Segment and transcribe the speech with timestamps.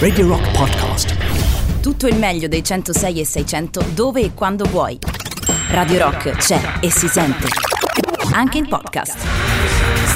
[0.00, 1.14] Radio Rock Podcast.
[1.80, 4.98] Tutto il meglio dei 106 e 600 dove e quando vuoi.
[5.68, 7.46] Radio Rock c'è e si sente.
[8.32, 9.18] Anche in podcast.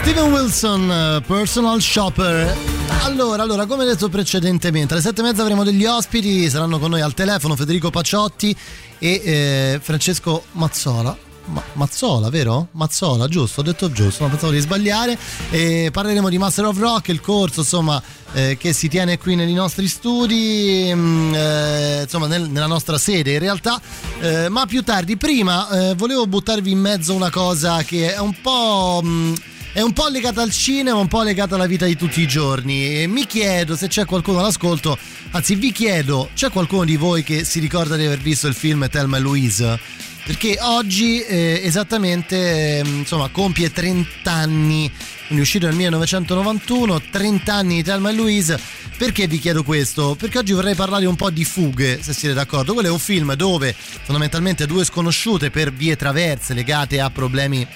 [0.01, 2.57] Steven Wilson, eh, personal shopper.
[3.05, 7.01] Allora, allora, come detto precedentemente, alle sette e mezza avremo degli ospiti, saranno con noi
[7.01, 8.57] al telefono Federico Paciotti
[8.99, 11.24] e eh, Francesco Mazzola.
[11.47, 12.69] Ma, Mazzola, vero?
[12.73, 15.19] Mazzola, giusto, ho detto giusto, non pensavo di sbagliare.
[15.51, 18.03] E parleremo di Master of Rock, il corso, insomma,
[18.33, 22.97] eh, che si tiene qui nei nostri studi, mh, mm, eh, insomma, nel, nella nostra
[22.97, 23.81] sede in realtà.
[24.21, 28.35] Eh, ma più tardi, prima eh, volevo buttarvi in mezzo una cosa che è un
[28.41, 29.01] po'.
[29.03, 29.35] Mh, mm,
[29.75, 33.01] è un po' legata al cinema, un po' legata alla vita di tutti i giorni.
[33.01, 34.97] E mi chiedo se c'è qualcuno all'ascolto,
[35.33, 38.89] anzi vi chiedo, c'è qualcuno di voi che si ricorda di aver visto il film
[38.89, 39.81] Thelma e Louise?
[40.25, 44.91] Perché oggi eh, esattamente eh, insomma, compie 30 anni,
[45.27, 48.59] quindi uscito nel 1991, 30 anni di Thelma e Louise.
[48.97, 50.15] Perché vi chiedo questo?
[50.19, 52.73] Perché oggi vorrei parlare un po' di fughe, se siete d'accordo.
[52.73, 57.67] Quello è un film dove fondamentalmente due sconosciute per vie traverse legate a problemi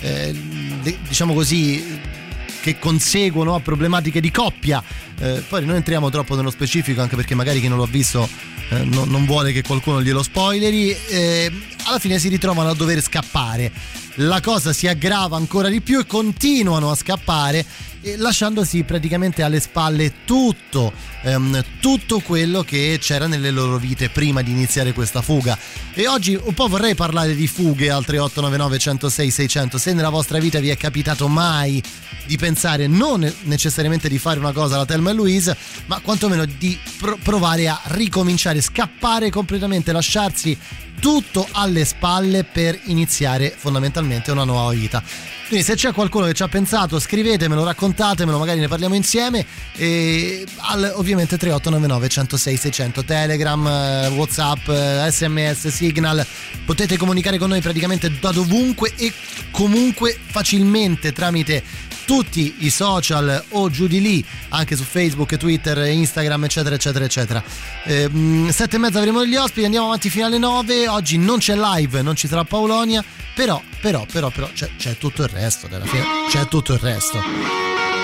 [0.00, 0.34] eh,
[1.08, 2.00] diciamo così
[2.66, 4.82] che conseguono a problematiche di coppia.
[5.20, 8.28] Eh, poi non entriamo troppo nello specifico, anche perché magari chi non l'ha visto
[8.70, 10.90] eh, no, non vuole che qualcuno glielo spoileri.
[10.90, 11.52] Eh,
[11.84, 13.70] alla fine si ritrovano a dover scappare.
[14.16, 17.64] La cosa si aggrava ancora di più e continuano a scappare
[18.16, 24.52] lasciandosi praticamente alle spalle tutto, ehm, tutto quello che c'era nelle loro vite prima di
[24.52, 25.58] iniziare questa fuga.
[25.92, 29.78] E oggi un po' vorrei parlare di fughe al 3899 106 600.
[29.78, 31.82] Se nella vostra vita vi è capitato mai
[32.26, 36.78] di pensare non necessariamente di fare una cosa alla Telma e Louise, ma quantomeno di
[36.98, 40.56] pr- provare a ricominciare, scappare completamente, lasciarsi
[40.98, 45.02] tutto alle spalle per iniziare fondamentalmente una nuova vita.
[45.48, 49.46] Quindi se c'è qualcuno che ci ha pensato, scrivetemelo, raccontatemelo, magari ne parliamo insieme.
[49.76, 54.68] E al ovviamente 3899 106 600 Telegram, eh, Whatsapp,
[55.08, 56.26] SMS, eh, Signal.
[56.64, 59.12] Potete comunicare con noi praticamente da dovunque e
[59.52, 61.62] comunque facilmente tramite
[62.06, 67.42] tutti i social o giù di lì, anche su Facebook, Twitter, Instagram, eccetera, eccetera, eccetera.
[67.84, 68.08] Eh,
[68.50, 70.88] sette e mezza avremo gli ospiti, andiamo avanti fino alle 9.
[70.88, 75.24] Oggi non c'è live, non ci sarà Paolonia, però, però, però, però c'è, c'è tutto
[75.24, 77.95] il resto della fine, c'è tutto il resto.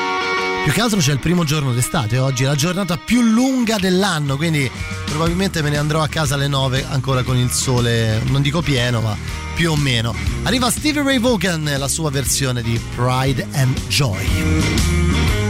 [0.63, 4.71] Più che altro c'è il primo giorno d'estate, oggi la giornata più lunga dell'anno, quindi
[5.07, 9.01] probabilmente me ne andrò a casa alle 9 ancora con il sole, non dico pieno,
[9.01, 9.17] ma
[9.57, 10.15] più o meno.
[10.45, 15.42] Arriva Stevie Ray Vaughan, la sua versione di Pride and Joy.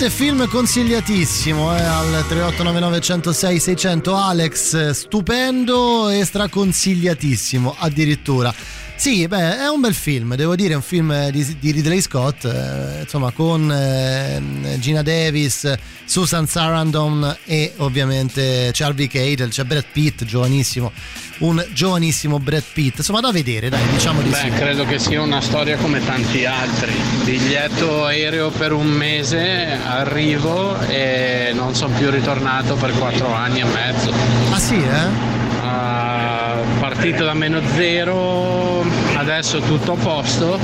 [0.00, 8.54] Scrivete film consigliatissimo eh, al 3899 106 600 Alex, stupendo e straconsigliatissimo addirittura.
[8.96, 12.44] Sì, beh, è un bel film, devo dire, è un film di, di Ridley Scott,
[12.44, 15.70] eh, insomma, con eh, Gina Davis,
[16.04, 20.92] Susan Sarandon e ovviamente Charlie Cadle, c'è Brad Pitt, giovanissimo,
[21.40, 24.50] un giovanissimo Brad Pitt, insomma, da vedere, dai, diciamo di Beh, sì.
[24.50, 26.92] credo che sia una storia come tanti altri.
[27.24, 33.64] Biglietto aereo per un mese, arrivo e non sono più ritornato per quattro anni e
[33.64, 34.12] mezzo.
[34.50, 35.28] Ah sì, eh?
[35.62, 38.84] Uh, partito da meno zero,
[39.16, 40.58] adesso tutto a posto,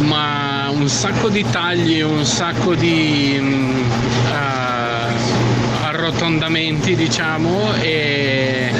[0.00, 4.34] ma un sacco di tagli, un sacco di uh,
[5.84, 8.72] arrotondamenti diciamo e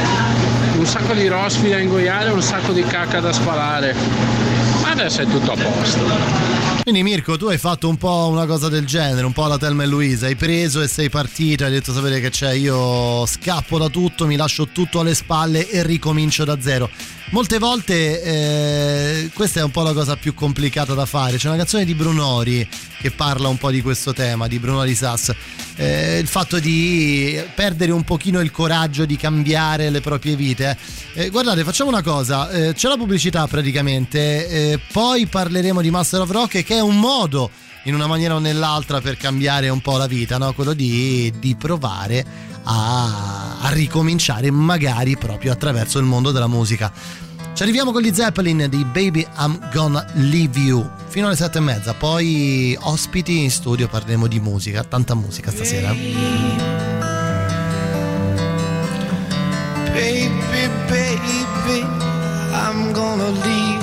[0.91, 3.95] sacco di rospi da ingoiare, un sacco di cacca da spalare.
[4.83, 6.01] Ma adesso è tutto a posto.
[6.83, 9.85] Quindi Mirko, tu hai fatto un po' una cosa del genere, un po' la Telma
[9.85, 13.89] e Luisa, hai preso e sei partito, hai detto sapete che c'è, io scappo da
[13.89, 16.91] tutto, mi lascio tutto alle spalle e ricomincio da zero.
[17.33, 21.37] Molte volte eh, questa è un po' la cosa più complicata da fare.
[21.37, 22.69] C'è una canzone di Brunori
[23.01, 25.33] che parla un po' di questo tema, di Brunori Sass.
[25.77, 30.77] Eh, il fatto di perdere un pochino il coraggio di cambiare le proprie vite.
[31.15, 36.23] Eh, guardate, facciamo una cosa, eh, c'è la pubblicità praticamente, eh, poi parleremo di Master
[36.23, 37.49] of Rock che è un modo
[37.85, 40.53] in una maniera o nell'altra per cambiare un po' la vita, no?
[40.53, 42.25] quello di, di provare
[42.65, 46.93] a, a, ricominciare magari proprio attraverso il mondo della musica.
[47.53, 51.61] Ci arriviamo con gli Zeppelin di Baby I'm Gonna Leave You fino alle sette e
[51.61, 55.93] mezza, poi ospiti in studio parleremo di musica, tanta musica stasera.
[59.93, 61.81] Baby, baby,
[62.53, 63.80] I'm gonna leave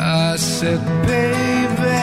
[0.00, 0.78] I said,
[1.08, 1.98] baby,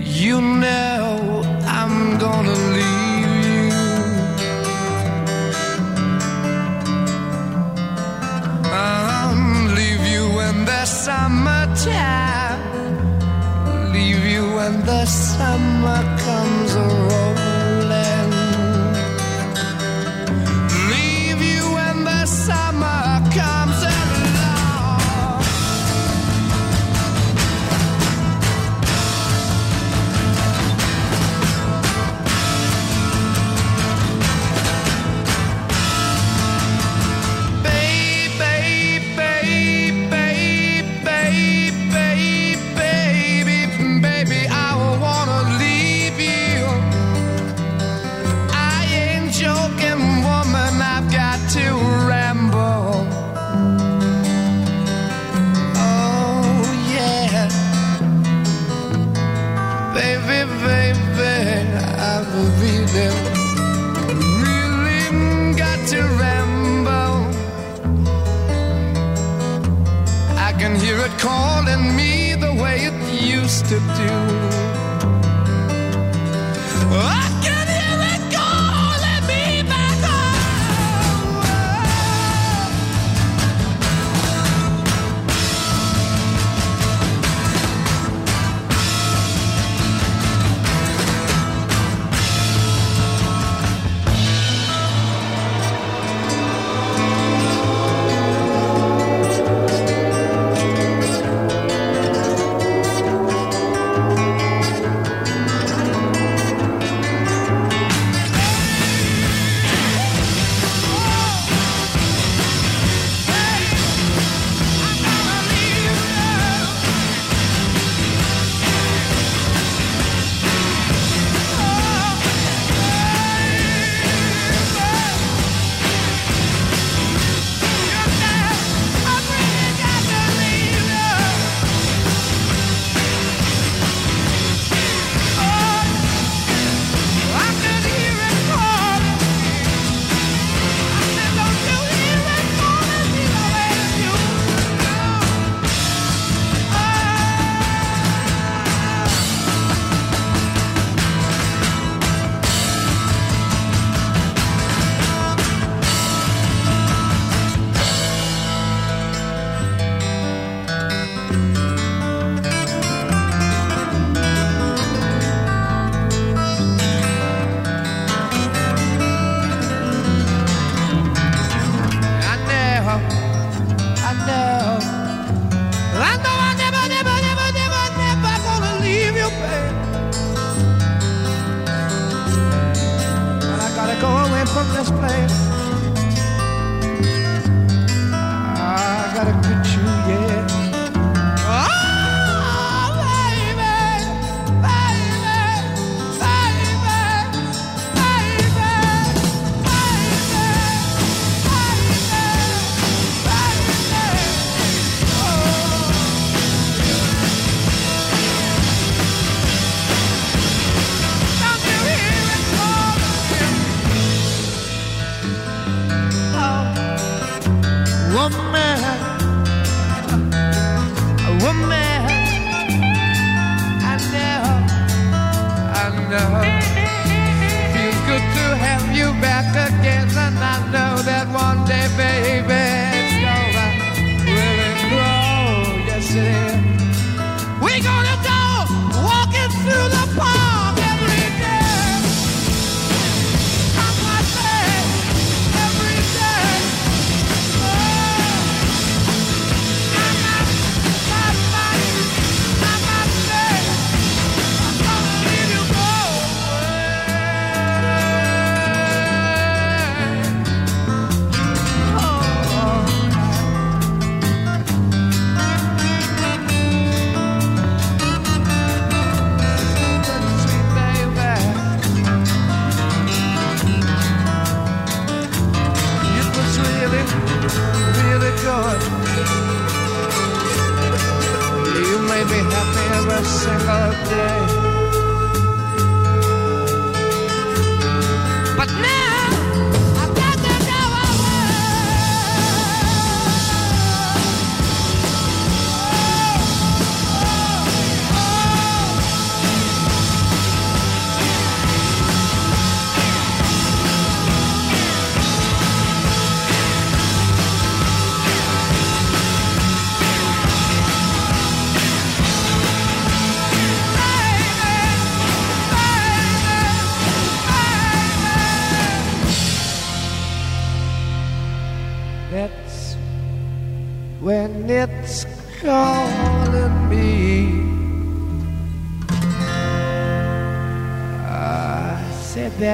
[0.00, 3.70] you know I'm gonna leave you.
[8.72, 12.62] I'll leave you in the summertime.
[13.92, 17.35] Leave you when the summer comes rolling.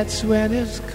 [0.03, 0.92] that's when it's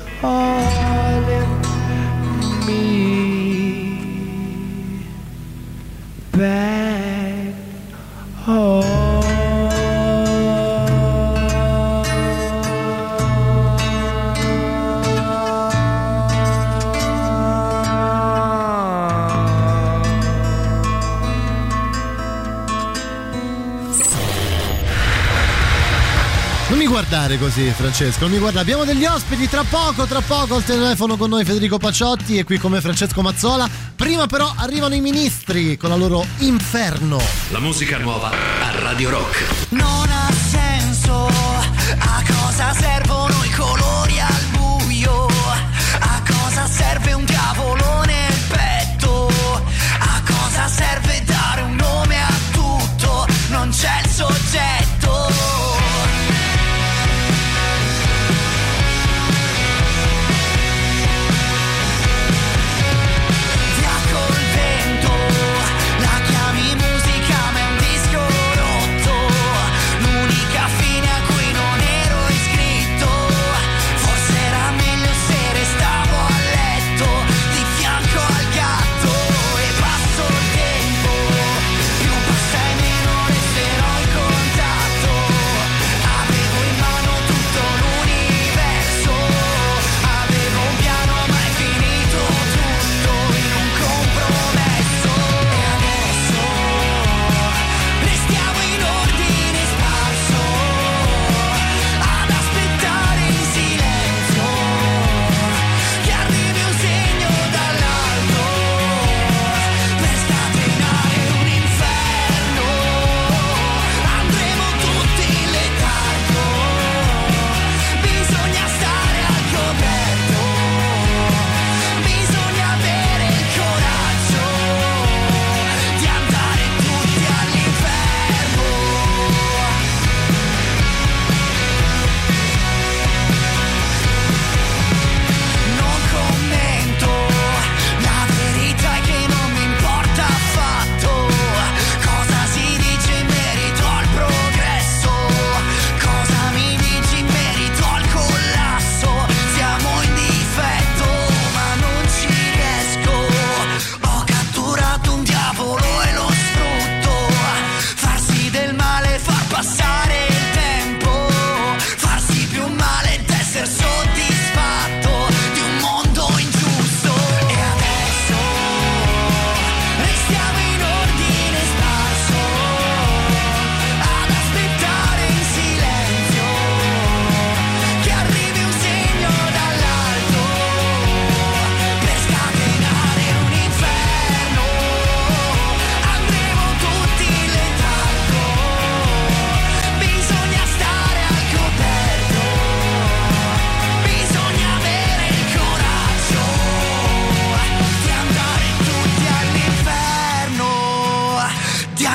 [27.57, 28.27] sì, Francesco.
[28.27, 32.37] Mi guarda, abbiamo degli ospiti tra poco, tra poco al telefono con noi Federico Paciotti
[32.37, 33.67] e qui con me Francesco Mazzola.
[33.95, 37.19] Prima però arrivano i ministri con la loro Inferno.
[37.49, 39.69] La musica nuova a Radio Rock.
[39.69, 41.25] Non ha senso,
[41.97, 43.96] a cosa servono i colori?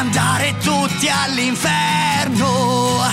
[0.03, 3.07] andare tutti all'inferno,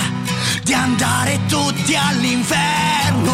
[0.64, 3.32] di andare tutti all'inferno,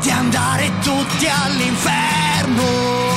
[0.00, 3.11] di andare tutti all'inferno.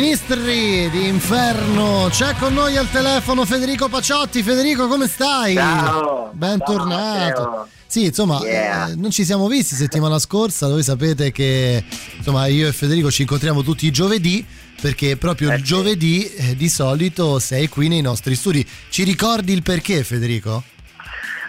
[0.00, 4.42] Ministri di Inferno, c'è con noi al telefono Federico Paciotti.
[4.42, 5.54] Federico, come stai?
[5.54, 6.32] Ciao.
[6.34, 7.42] Bentornato.
[7.42, 8.88] Ciao, sì, insomma, Yeah.
[8.88, 10.68] eh, non ci siamo visti settimana scorsa.
[10.68, 11.82] Voi sapete che
[12.14, 14.44] insomma, io e Federico ci incontriamo tutti i giovedì.
[14.78, 15.64] Perché proprio Eh il sì.
[15.64, 18.68] giovedì eh, di solito sei qui nei nostri studi.
[18.90, 20.62] Ci ricordi il perché, Federico?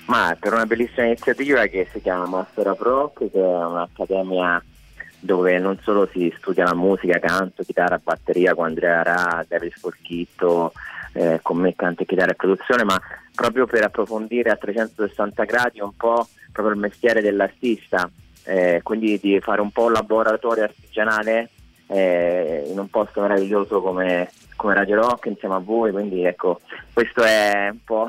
[0.05, 4.63] Ma per una bellissima iniziativa che si chiama Master of Rock, che è un'accademia
[5.27, 10.71] dove non solo si studia la musica, canto, chitarra, batteria con Andrea Ra, David Folchitto,
[11.11, 12.99] eh, con me canto e chitarra e produzione, ma
[13.35, 18.09] proprio per approfondire a 360 gradi un po' proprio il mestiere dell'artista,
[18.45, 21.49] eh, quindi di fare un po' un laboratorio artigianale
[21.87, 26.61] eh, in un posto meraviglioso come, come Radio Rock insieme a voi, quindi ecco,
[26.93, 28.07] questo è un po'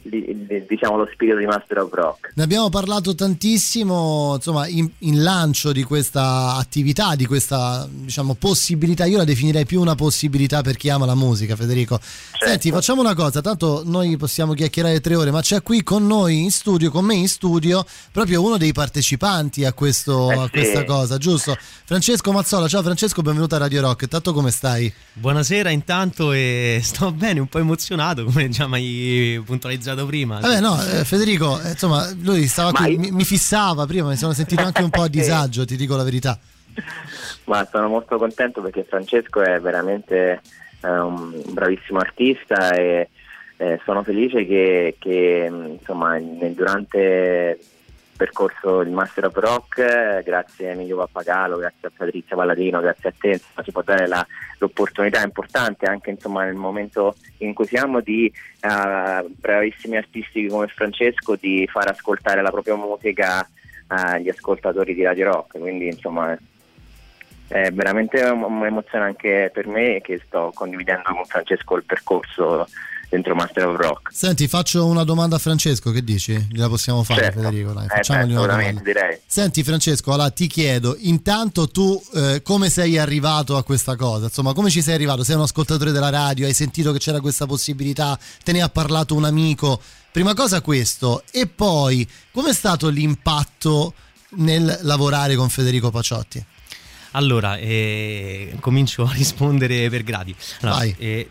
[0.00, 2.32] diciamo lo spirito di Master of Rock.
[2.34, 9.04] Ne abbiamo parlato tantissimo, insomma, in, in lancio di questa attività, di questa diciamo, possibilità.
[9.04, 12.00] Io la definirei più una possibilità per chi ama la musica, Federico.
[12.02, 16.42] Senti, facciamo una cosa, tanto noi possiamo chiacchierare tre ore, ma c'è qui con noi
[16.42, 20.50] in studio, con me in studio, proprio uno dei partecipanti a, questo, Eh a sì.
[20.50, 21.56] questa cosa, giusto?
[21.84, 24.08] Francesco Mazzola, ciao Francesco, benvenuto a Radio Rock.
[24.08, 24.92] Tanto come stai?
[25.12, 29.42] Buonasera intanto e sto bene, un po' emozionato come già mi hai
[29.82, 30.38] puntualizzato prima.
[30.40, 34.16] Vabbè, no, eh, Federico, eh, insomma, lui stava qui, io- mi, mi fissava prima, mi
[34.16, 36.38] sono sentito anche un po' a disagio, ti dico la verità.
[37.44, 40.40] Ma sono molto contento perché Francesco è veramente
[40.80, 43.08] eh, un bravissimo artista e
[43.58, 47.58] eh, sono felice che, che, mh, insomma, nel- durante
[48.22, 53.08] percorso il Master of Rock, eh, grazie a Emilio Pappagalo, grazie a Patrizia Palladino, grazie
[53.08, 54.24] a te, insomma, ci può dare la-
[54.58, 58.26] l'opportunità importante anche insomma, nel momento in cui siamo di
[58.60, 63.44] eh, bravissimi artisti come Francesco di far ascoltare la propria musica
[63.88, 65.58] agli ascoltatori di Radio Rock.
[65.58, 66.38] Quindi insomma
[67.48, 72.68] è veramente un- un'emozione anche per me che sto condividendo con Francesco il percorso
[73.12, 74.08] dentro Master of Rock.
[74.10, 76.32] Senti, faccio una domanda a Francesco, che dici?
[76.50, 77.40] Gliela possiamo fare, Certo.
[77.42, 77.72] Federico?
[77.72, 78.80] Dai, Eh, facciamogli beh, una domanda.
[78.80, 79.18] direi.
[79.26, 84.24] Senti, Francesco, allora ti chiedo, intanto tu eh, come sei arrivato a questa cosa?
[84.24, 85.24] Insomma, come ci sei arrivato?
[85.24, 89.14] Sei un ascoltatore della radio, hai sentito che c'era questa possibilità, te ne ha parlato
[89.14, 89.78] un amico.
[90.10, 93.92] Prima cosa questo, e poi com'è stato l'impatto
[94.36, 96.42] nel lavorare con Federico Paciotti?
[97.12, 100.34] Allora, eh, comincio a rispondere per gradi.
[100.62, 101.28] Allora, eh,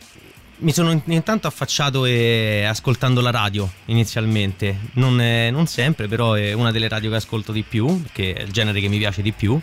[0.61, 6.33] mi sono in- intanto affacciato eh, ascoltando la radio inizialmente, non, eh, non sempre, però
[6.33, 9.21] è una delle radio che ascolto di più, che è il genere che mi piace
[9.21, 9.59] di più.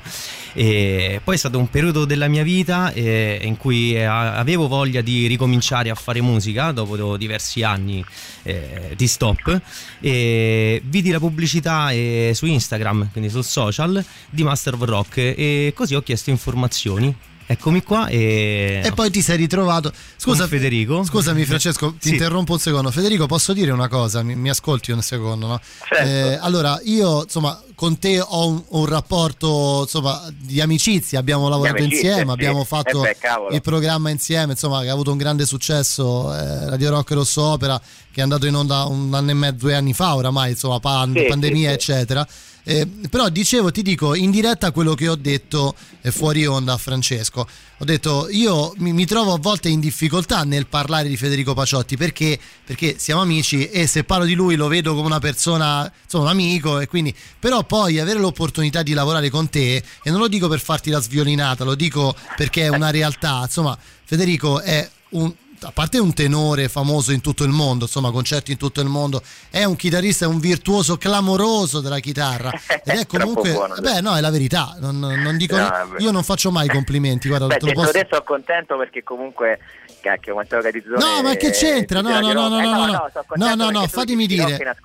[0.52, 5.00] E poi è stato un periodo della mia vita eh, in cui eh, avevo voglia
[5.00, 8.04] di ricominciare a fare musica dopo diversi anni
[8.42, 9.60] eh, di stop
[10.00, 15.72] e vidi la pubblicità eh, su Instagram, quindi sul social, di Master of Rock e
[15.74, 17.14] così ho chiesto informazioni.
[17.50, 18.82] Eccomi qua e...
[18.84, 19.90] E poi ti sei ritrovato.
[20.16, 21.02] Scusa, Con Federico.
[21.02, 22.12] Scusami, Francesco, ti Sì.
[22.12, 22.90] interrompo un secondo.
[22.90, 24.22] Federico, posso dire una cosa?
[24.22, 25.60] Mi, mi ascolti un secondo, no?
[25.88, 26.04] Certo.
[26.06, 31.18] Eh, allora, io insomma, con te ho un, un rapporto insomma, di amicizia.
[31.20, 32.32] Abbiamo lavorato amicizia, insieme, sì.
[32.32, 33.54] abbiamo fatto Eh beh, cavolo.
[33.54, 36.34] il programma insieme, insomma, che ha avuto un grande successo.
[36.34, 37.80] eh, Radio Rock Rosso Opera,
[38.12, 41.14] che è andato in onda un anno e mezzo, due anni fa, oramai, insomma, pan-
[41.16, 41.90] Sì, pandemia, sì, sì.
[41.92, 42.28] eccetera.
[42.68, 46.76] Eh, però dicevo, ti dico in diretta quello che ho detto eh, fuori onda a
[46.76, 47.48] Francesco.
[47.78, 51.96] Ho detto, io mi, mi trovo a volte in difficoltà nel parlare di Federico Paciotti
[51.96, 56.24] perché, perché siamo amici e se parlo di lui lo vedo come una persona, insomma,
[56.24, 60.28] un amico e quindi, però poi avere l'opportunità di lavorare con te, e non lo
[60.28, 65.32] dico per farti la sviolinata, lo dico perché è una realtà, insomma, Federico è un
[65.62, 69.22] a parte un tenore famoso in tutto il mondo, insomma, concerti in tutto il mondo,
[69.50, 72.50] è un chitarrista, è un virtuoso clamoroso della chitarra
[72.84, 74.76] ed è comunque, buono, beh, no, è la verità.
[74.80, 75.68] Non, non dico, No,
[75.98, 77.28] io non faccio mai complimenti.
[77.28, 77.90] Guarda, Beh, posso.
[77.90, 79.58] te sono contento perché comunque
[80.00, 82.00] cacchio, Matteo Catizzone No, ma che c'entra?
[82.00, 83.10] No, no, no, no, Eh, no, no.
[83.34, 84.76] No, no, no, perché tu fatemi dire.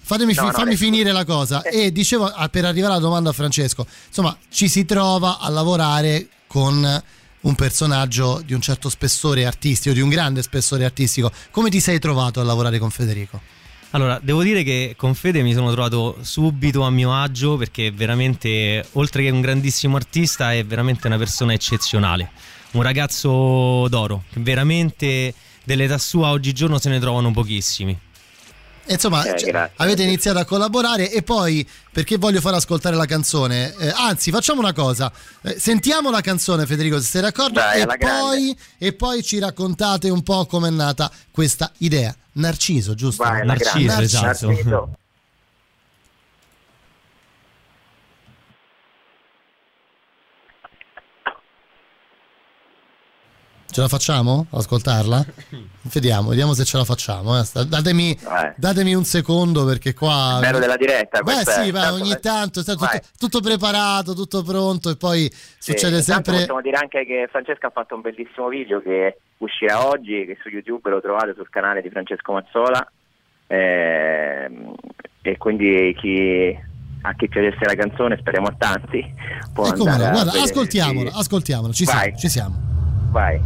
[0.00, 1.62] Fatemi, fi- No, no, fammi adesso- finire la cosa.
[1.62, 6.28] E dicevo, ah, per arrivare alla domanda a Francesco, insomma, ci si trova a lavorare
[6.46, 7.02] con
[7.42, 11.30] un personaggio di un certo spessore artistico, di un grande spessore artistico.
[11.50, 13.40] Come ti sei trovato a lavorare con Federico?
[13.90, 18.86] Allora, devo dire che con Fede mi sono trovato subito a mio agio perché veramente,
[18.92, 22.30] oltre che un grandissimo artista, è veramente una persona eccezionale.
[22.72, 25.32] Un ragazzo d'oro, veramente
[25.64, 27.98] dell'età sua oggigiorno se ne trovano pochissimi.
[28.88, 33.74] Insomma, Eh, cioè, avete iniziato a collaborare e poi perché voglio far ascoltare la canzone,
[33.78, 37.86] eh, anzi facciamo una cosa, eh, sentiamo la canzone Federico se sei d'accordo Dai, e,
[37.98, 42.14] poi, e poi ci raccontate un po' com'è nata questa idea.
[42.32, 43.24] Narciso, giusto?
[43.24, 44.46] Vai, Narciso, esatto.
[44.46, 44.90] Narciso.
[53.70, 54.46] Ce la facciamo?
[54.50, 55.24] Ascoltarla?
[55.92, 57.38] Vediamo, vediamo se ce la facciamo.
[57.38, 57.44] eh.
[57.66, 58.52] Datemi, Vai.
[58.56, 60.38] datemi un secondo perché qua...
[60.40, 61.22] Bello della diretta.
[61.22, 66.02] Beh sì, tanto- ogni tanto sta tutto, tutto preparato, tutto pronto e poi Sì, succede
[66.02, 66.32] sempre...
[66.34, 70.48] Possiamo dire anche che Francesca ha fatto un bellissimo video che uscirà oggi, che su
[70.48, 72.86] YouTube lo trovate sul canale di Francesco Mazzola.
[73.46, 74.74] ehm,
[75.22, 76.58] e quindi chi,
[77.02, 79.04] a chi piacesse la canzone, speriamo a tanti,
[79.52, 82.76] può E come andare guarda, ascoltiamola, ascoltiamola, ci siamo, ci siamo.
[83.10, 83.40] Vai.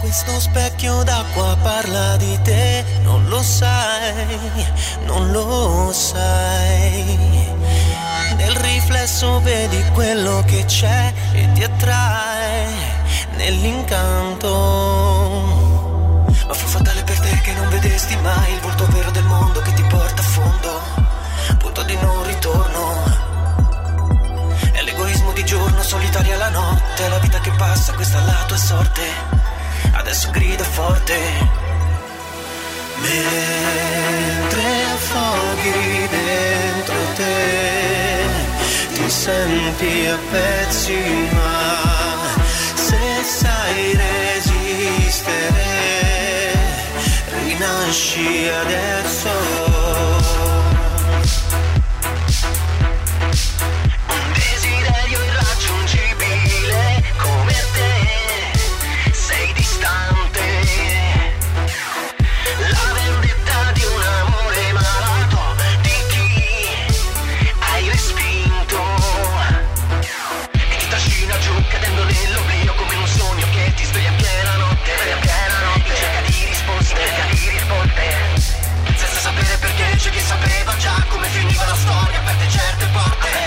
[0.00, 4.38] Questo specchio d'acqua parla di te, non lo sai,
[5.04, 7.16] non lo sai.
[8.36, 12.66] Nel riflesso vedi quello che c'è e ti attrae
[13.36, 14.48] nell'incanto.
[16.46, 19.74] Ma fu fatale per te che non vedesti mai il volto vero del mondo che
[19.74, 19.77] ti
[21.78, 23.04] punto di non ritorno.
[24.72, 28.56] È l'egoismo di giorno, solitaria la notte, la vita che passa, questa è la tua
[28.56, 29.02] sorte.
[29.92, 31.16] Adesso grida forte.
[32.96, 34.62] Mentre
[34.94, 38.26] affoghi dentro te,
[38.94, 41.76] ti senti a pezzi, ma
[42.74, 43.98] se sai
[44.34, 45.52] resistere,
[47.44, 49.67] rinasci adesso.
[82.48, 83.37] Certe porte,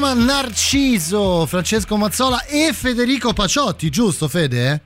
[0.00, 4.80] chiama Narciso, Francesco Mazzola e Federico Paciotti, giusto Fede?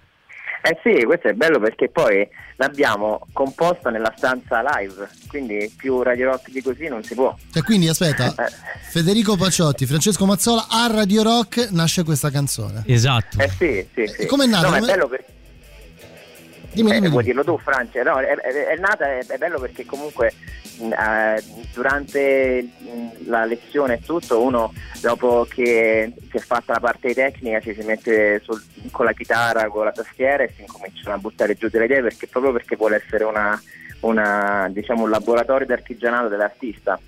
[0.61, 6.31] Eh sì, questo è bello perché poi l'abbiamo composta nella stanza live, quindi più Radio
[6.33, 7.33] Rock di così non si può.
[7.53, 8.35] Cioè, quindi aspetta.
[8.91, 12.83] Federico Paciotti, Francesco Mazzola a Radio Rock nasce questa canzone.
[12.87, 13.39] Esatto.
[13.39, 14.23] Eh sì, sì, sì.
[14.23, 14.69] E com'è nata?
[14.69, 15.34] No, è Come- bello perché...
[16.75, 17.35] Dimmi, Eh, dimmi, vuoi dimmi.
[17.37, 18.03] dirlo tu, Francia?
[18.03, 20.33] No, è, è- è nata, è, è bello perché comunque
[20.81, 22.69] eh, durante
[23.27, 27.83] la lezione e tutto, uno dopo che si è fatta la parte tecnica ci si
[27.87, 31.85] mette sul- con la chitarra, con la tastiera e si incominciano a buttare giù delle
[31.85, 33.61] idee perché proprio perché vuole essere una,
[34.01, 36.99] una, diciamo, un laboratorio d'artigianato dell'artista.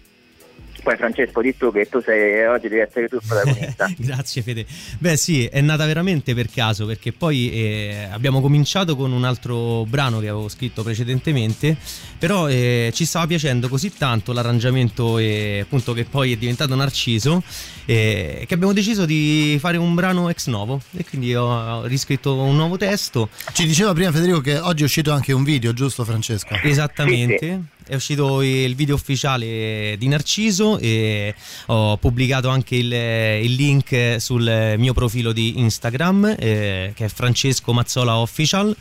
[0.87, 3.91] Poi Francesco, di tu che tu sei oggi devi essere tu il protagonista.
[3.99, 4.65] Grazie Fede.
[5.01, 9.85] Beh sì, è nata veramente per caso perché poi eh, abbiamo cominciato con un altro
[9.85, 11.77] brano che avevo scritto precedentemente,
[12.21, 17.43] però eh, ci stava piacendo così tanto l'arrangiamento eh, appunto che poi è diventato Narciso
[17.85, 22.55] eh, che abbiamo deciso di fare un brano ex novo e quindi ho riscritto un
[22.55, 23.29] nuovo testo.
[23.53, 26.55] Ci diceva prima Federico che oggi è uscito anche un video, giusto Francesco?
[26.63, 27.39] Esattamente.
[27.39, 31.33] Sì, È uscito il video ufficiale di Narciso e
[31.67, 37.73] ho pubblicato anche il, il link sul mio profilo di Instagram eh, che è Francesco
[37.73, 38.77] Mazzola Official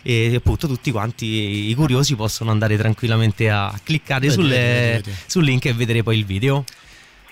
[0.00, 5.74] e appunto tutti quanti i curiosi possono andare tranquillamente a cliccare sul, sul link e
[5.74, 6.64] vedere poi il video.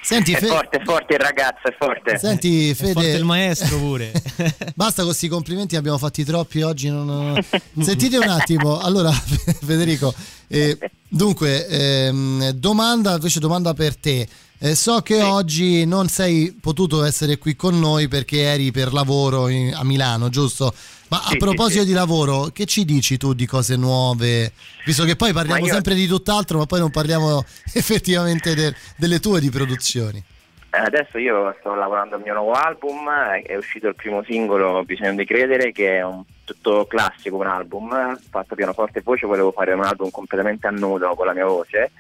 [0.05, 2.19] Senti, è Fe- forte, è forte il ragazzo, è forte.
[2.19, 4.13] Senti, È Fede, forte il maestro pure.
[4.77, 6.91] basta con questi complimenti, abbiamo fatti troppi oggi.
[6.91, 7.43] non-
[7.81, 9.11] Sentite un attimo, allora,
[9.65, 10.13] Federico,
[10.49, 10.77] eh,
[11.09, 14.29] dunque, ehm, domanda, invece domanda per te.
[14.59, 19.49] Eh, so che oggi non sei potuto essere qui con noi perché eri per lavoro
[19.49, 20.73] in- a Milano, giusto?
[21.15, 24.53] Ma Sì, a proposito sì, di lavoro, che ci dici tu di cose nuove?
[24.85, 29.21] Visto che poi parliamo io- sempre di tutt'altro, ma poi non parliamo effettivamente de- delle
[29.21, 30.23] tue di produzioni.
[30.71, 34.83] Eh, Adesso io sto lavorando al mio nuovo album, eh, è uscito il primo singolo
[34.85, 39.53] Bisogno di credere che è un tutto classico un album, fatto pianoforte e voce, volevo
[39.53, 41.93] fare un album completamente a nudo con la mia voce.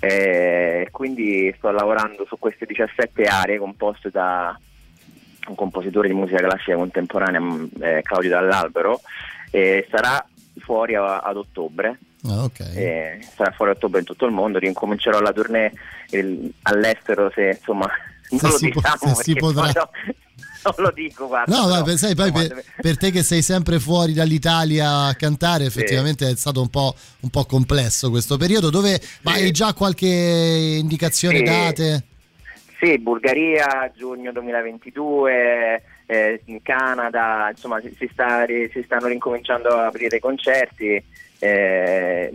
[0.00, 4.58] eh, quindi sto lavorando su queste 17 aree composte da
[5.46, 9.00] un compositore di musica classica contemporanea, mh, eh, Claudio Dall'Albero,
[9.50, 10.24] e sarà
[10.58, 11.98] fuori a- ad ottobre.
[12.28, 12.60] Ah, ok.
[12.74, 15.72] Eh, sarà fuori a ottobre in tutto il mondo, rincomincerò la tournée
[16.10, 17.86] il- all'estero se insomma
[18.30, 19.66] non Se lo si po- diciamo se si potrà.
[19.66, 19.90] no-
[20.76, 24.12] non lo dico guarda No, ma sai, poi per, per te che sei sempre fuori
[24.14, 28.70] dall'Italia a cantare, effettivamente è stato un po', un po' complesso questo periodo.
[28.70, 30.06] Dove ma hai già qualche
[30.80, 31.42] indicazione Sì.
[31.44, 32.04] date?
[32.86, 39.86] Sì, Bulgaria, giugno 2022, eh, in Canada, insomma si, si sta si stanno ricominciando a
[39.86, 41.02] aprire i concerti,
[41.40, 42.32] eh,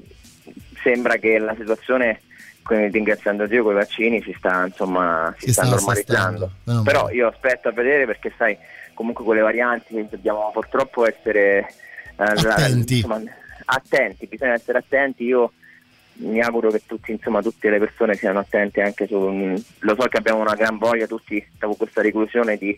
[0.83, 2.19] sembra che la situazione,
[2.63, 6.51] quindi ringraziando Dio con i vaccini, si sta, insomma, si sta normalizzando.
[6.65, 8.57] meno Però io aspetto a vedere perché sai,
[8.93, 12.95] comunque con le varianti dobbiamo purtroppo essere eh, la- Attenti.
[12.95, 13.21] insomma,
[13.63, 15.23] attenti, bisogna essere attenti.
[15.23, 15.53] Io
[16.21, 19.17] mi auguro che tutti, insomma, tutte le persone siano attente anche su.
[19.79, 22.77] Lo so che abbiamo una gran voglia tutti dopo questa reclusione di,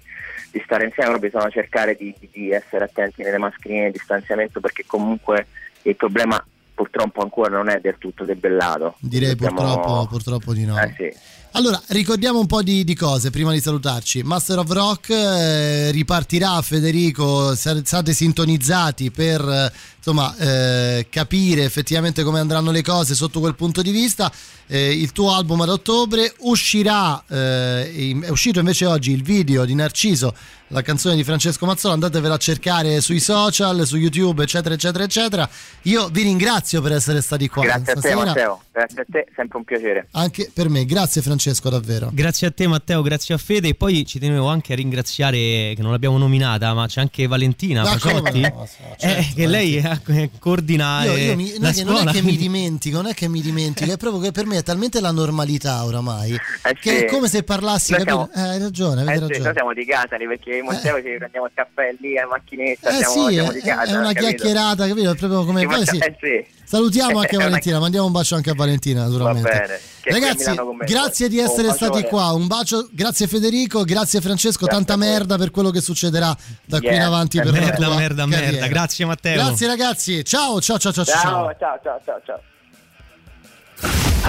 [0.51, 4.83] di stare insieme, però bisogna cercare di, di- essere attenti nelle mascherine, di distanziamento, perché
[4.85, 5.47] comunque
[5.83, 8.95] il problema purtroppo ancora non è del tutto debellato.
[8.99, 10.79] Direi purtroppo, purtroppo di no.
[10.79, 11.19] Eh sì.
[11.55, 14.23] Allora, ricordiamo un po' di, di cose prima di salutarci.
[14.23, 19.71] Master of Rock eh, ripartirà, Federico, state sintonizzati per
[20.05, 24.29] insomma, eh, capire effettivamente come andranno le cose sotto quel punto di vista.
[24.67, 29.75] Eh, il tuo album ad ottobre uscirà, eh, è uscito invece oggi il video di
[29.75, 30.33] Narciso,
[30.67, 35.49] la canzone di Francesco Mazzola, andatevela a cercare sui social, su YouTube, eccetera, eccetera, eccetera.
[35.83, 37.63] Io vi ringrazio per essere stati qua.
[37.63, 38.25] Grazie a te stasera.
[38.25, 40.07] Matteo, grazie a te, sempre un piacere.
[40.11, 42.09] Anche per me, grazie Francesco davvero.
[42.11, 45.37] Grazie a te Matteo, grazie a Fede e poi ci tenevo anche a ringraziare
[45.75, 48.63] che non l'abbiamo nominata ma c'è anche Valentina Paciotti no?
[48.63, 51.93] Eh, certo, che lei eh, coordina Io, eh, io mi- non, la è che, non
[51.93, 54.57] è scuola, che mi dimentico, non è che mi dimentico, è proprio che per me
[54.57, 57.03] è talmente la normalità oramai Eh che sì.
[57.03, 59.53] è come se parlassi, siamo- Eh, hai ragione, Eh avete sì, noi ragione.
[59.53, 63.27] siamo di Catani perché in Monteo ci prendiamo il caffè lì a macchinetta, Eh siamo,
[63.27, 63.83] sì, siamo è, di casa.
[63.91, 64.19] è una capito?
[64.21, 65.11] chiacchierata, capito?
[65.11, 65.97] È proprio come Ci poi sì.
[65.97, 66.45] eh sì.
[66.65, 69.79] Salutiamo anche Valentina, mandiamo un bacio anche a Valentina, naturalmente.
[70.03, 70.53] Ragazzi,
[70.85, 72.31] grazie di essere Un stati qua.
[72.31, 76.35] Un bacio, grazie Federico, grazie Francesco, Grazie tanta merda per quello che succederà
[76.65, 77.07] da qui in Yeah.
[77.07, 78.45] avanti per merda, la tua merda, merda.
[78.45, 78.67] carriera.
[78.67, 79.35] Grazie, Matteo.
[79.35, 80.23] Grazie ragazzi.
[80.25, 81.05] Ciao, ciao, ciao, ciao.
[81.05, 82.39] Ciao, ciao, ciao, ciao, ciao.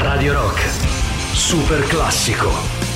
[0.02, 0.60] Radio Rock.
[1.34, 2.93] Super classico.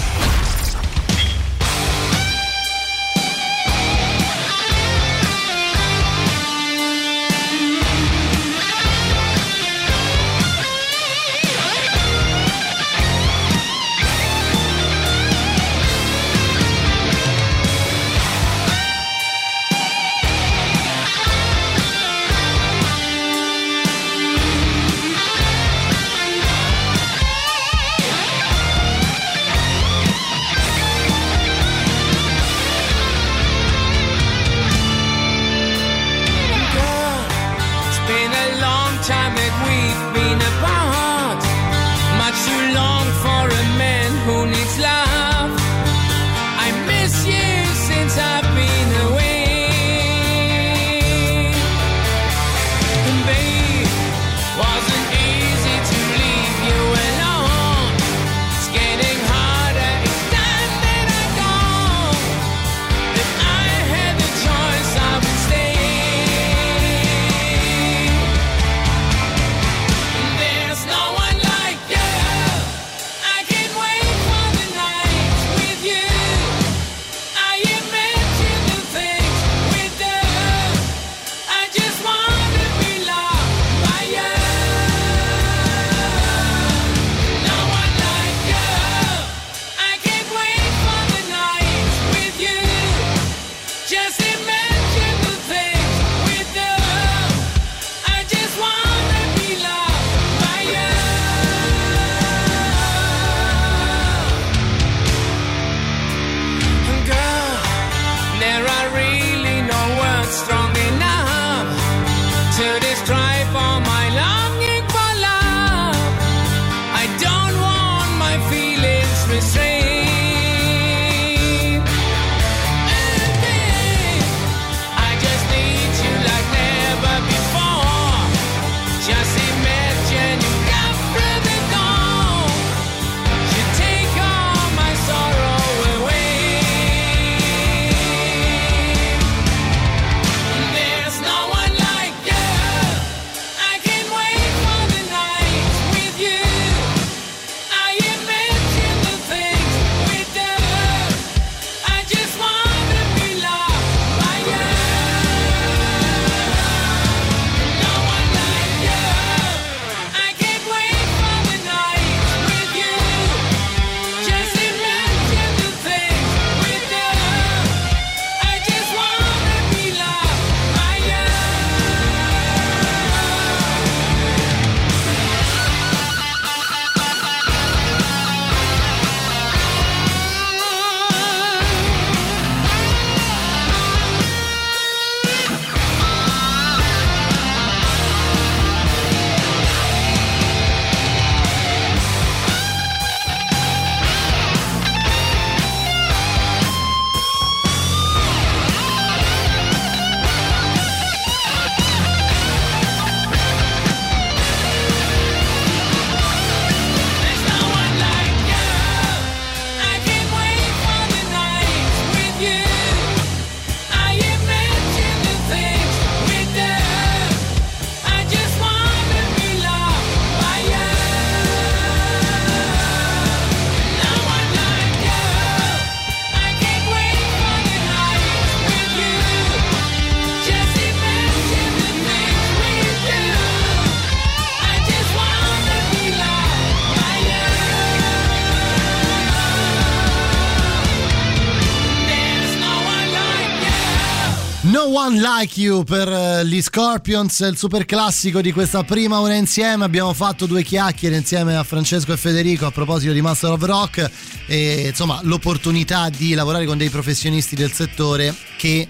[245.39, 249.85] Like You per eh, gli Scorpions, il super classico di questa prima ora insieme.
[249.85, 254.11] Abbiamo fatto due chiacchiere insieme a Francesco e Federico a proposito di Master of Rock
[254.47, 258.89] e insomma l'opportunità di lavorare con dei professionisti del settore che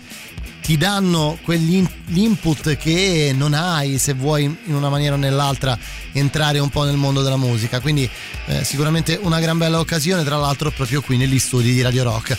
[0.63, 5.79] ti danno quegli input che non hai se vuoi in una maniera o nell'altra
[6.13, 7.81] entrare un po' nel mondo della musica.
[7.81, 8.09] Quindi
[8.47, 12.39] eh, sicuramente una gran bella occasione, tra l'altro proprio qui negli studi di Radio Rock.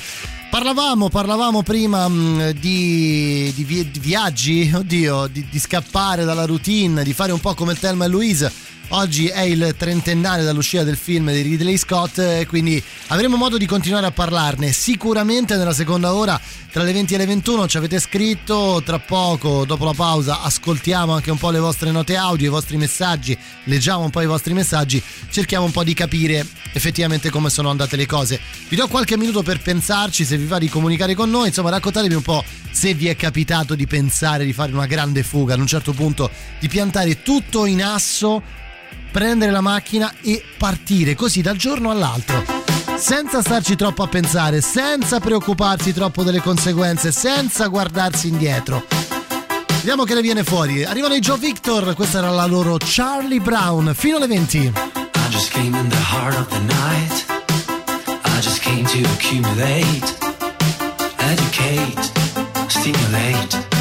[0.49, 6.45] Parlavamo, parlavamo prima mh, mm, di, di, vi, di, viaggi, oddio, di, di, scappare dalla
[6.45, 8.51] routine, di fare un po' come Thelma e Louise.
[8.91, 13.67] Oggi è il trentennale dall'uscita del film di Ridley Scott e quindi avremo modo di
[13.67, 14.71] continuare a parlarne.
[14.71, 19.63] Sicuramente nella seconda ora tra le 20 e le 21 ci avete scritto, tra poco
[19.63, 24.05] dopo la pausa ascoltiamo anche un po' le vostre note audio, i vostri messaggi, leggiamo
[24.05, 28.07] un po' i vostri messaggi, cerchiamo un po' di capire effettivamente come sono andate le
[28.07, 28.39] cose.
[28.69, 32.15] Vi do qualche minuto per pensarci, se vi va di comunicare con noi, insomma raccontatemi
[32.15, 35.67] un po' se vi è capitato di pensare di fare una grande fuga, ad un
[35.67, 38.41] certo punto di piantare tutto in asso,
[39.11, 42.59] prendere la macchina e partire così dal giorno all'altro
[42.99, 48.85] senza starci troppo a pensare, senza preoccuparsi troppo delle conseguenze, senza guardarsi indietro.
[49.77, 50.83] Vediamo che ne viene fuori.
[50.83, 54.57] Arrivano i Joe Victor, questa era la loro Charlie Brown, fino alle 20.
[54.57, 54.73] I
[55.29, 57.25] just came in the heart of the night.
[58.25, 60.17] I just came to accumulate,
[61.17, 62.11] educate,
[62.67, 63.78] stimulate.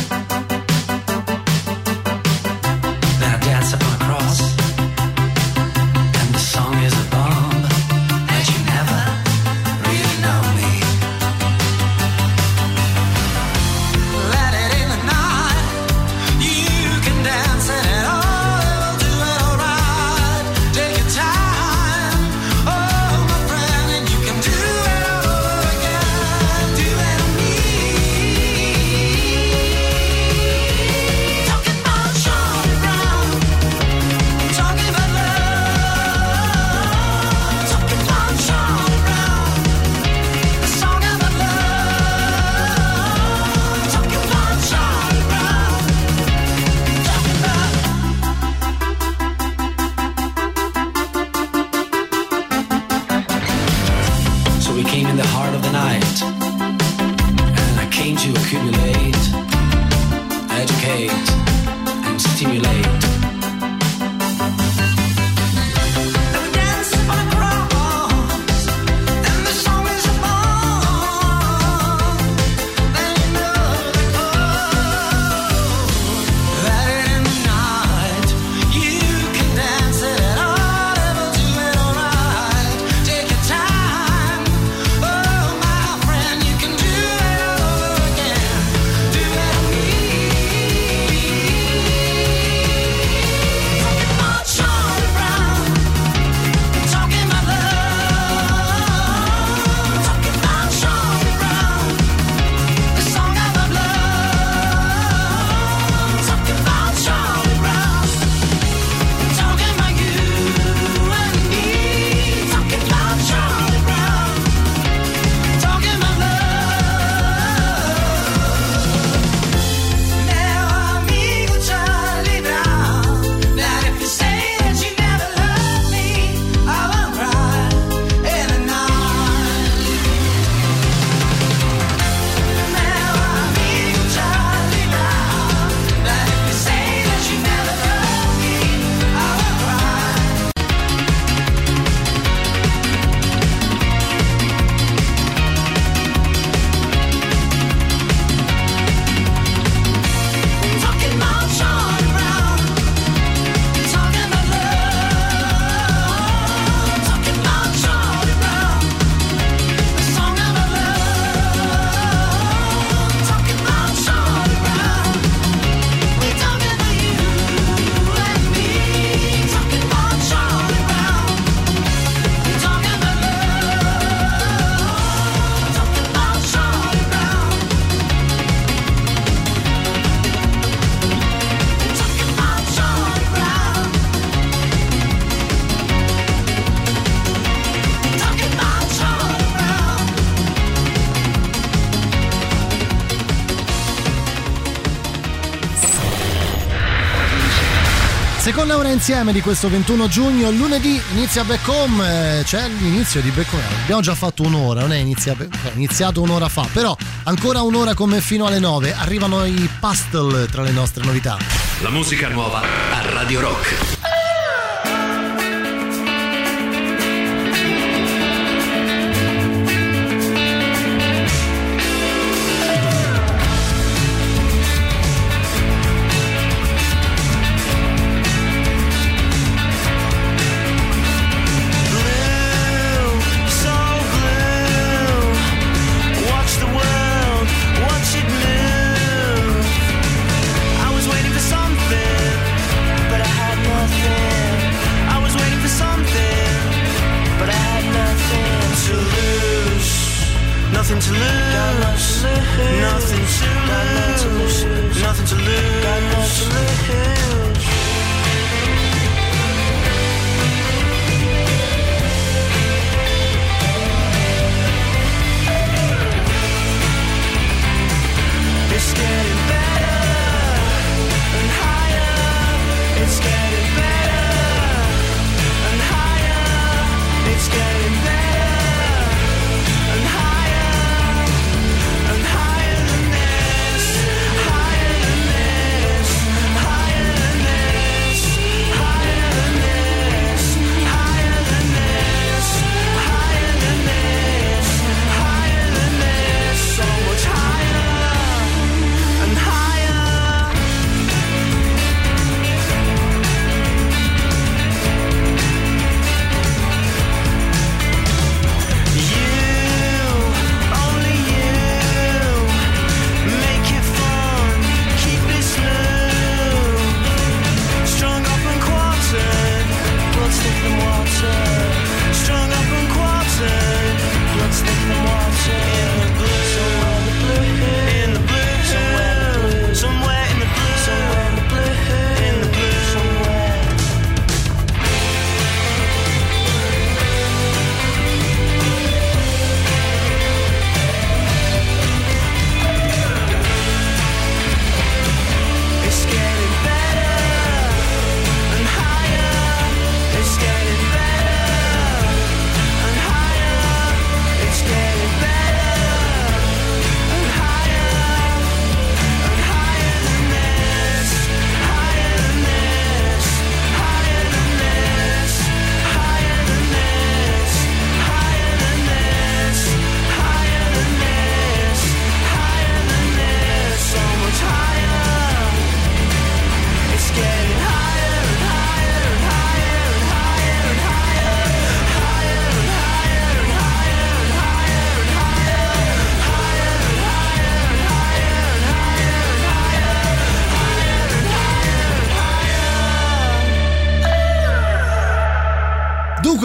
[199.09, 203.65] Insieme di questo 21 giugno, lunedì inizia Back Home, eh, c'è l'inizio di Back Home,
[203.83, 208.21] abbiamo già fatto un'ora, non è, inizia, è iniziato un'ora fa, però ancora un'ora come
[208.21, 211.39] fino alle 9, arrivano i Pastel tra le nostre novità.
[211.81, 213.98] La musica nuova a Radio Rock.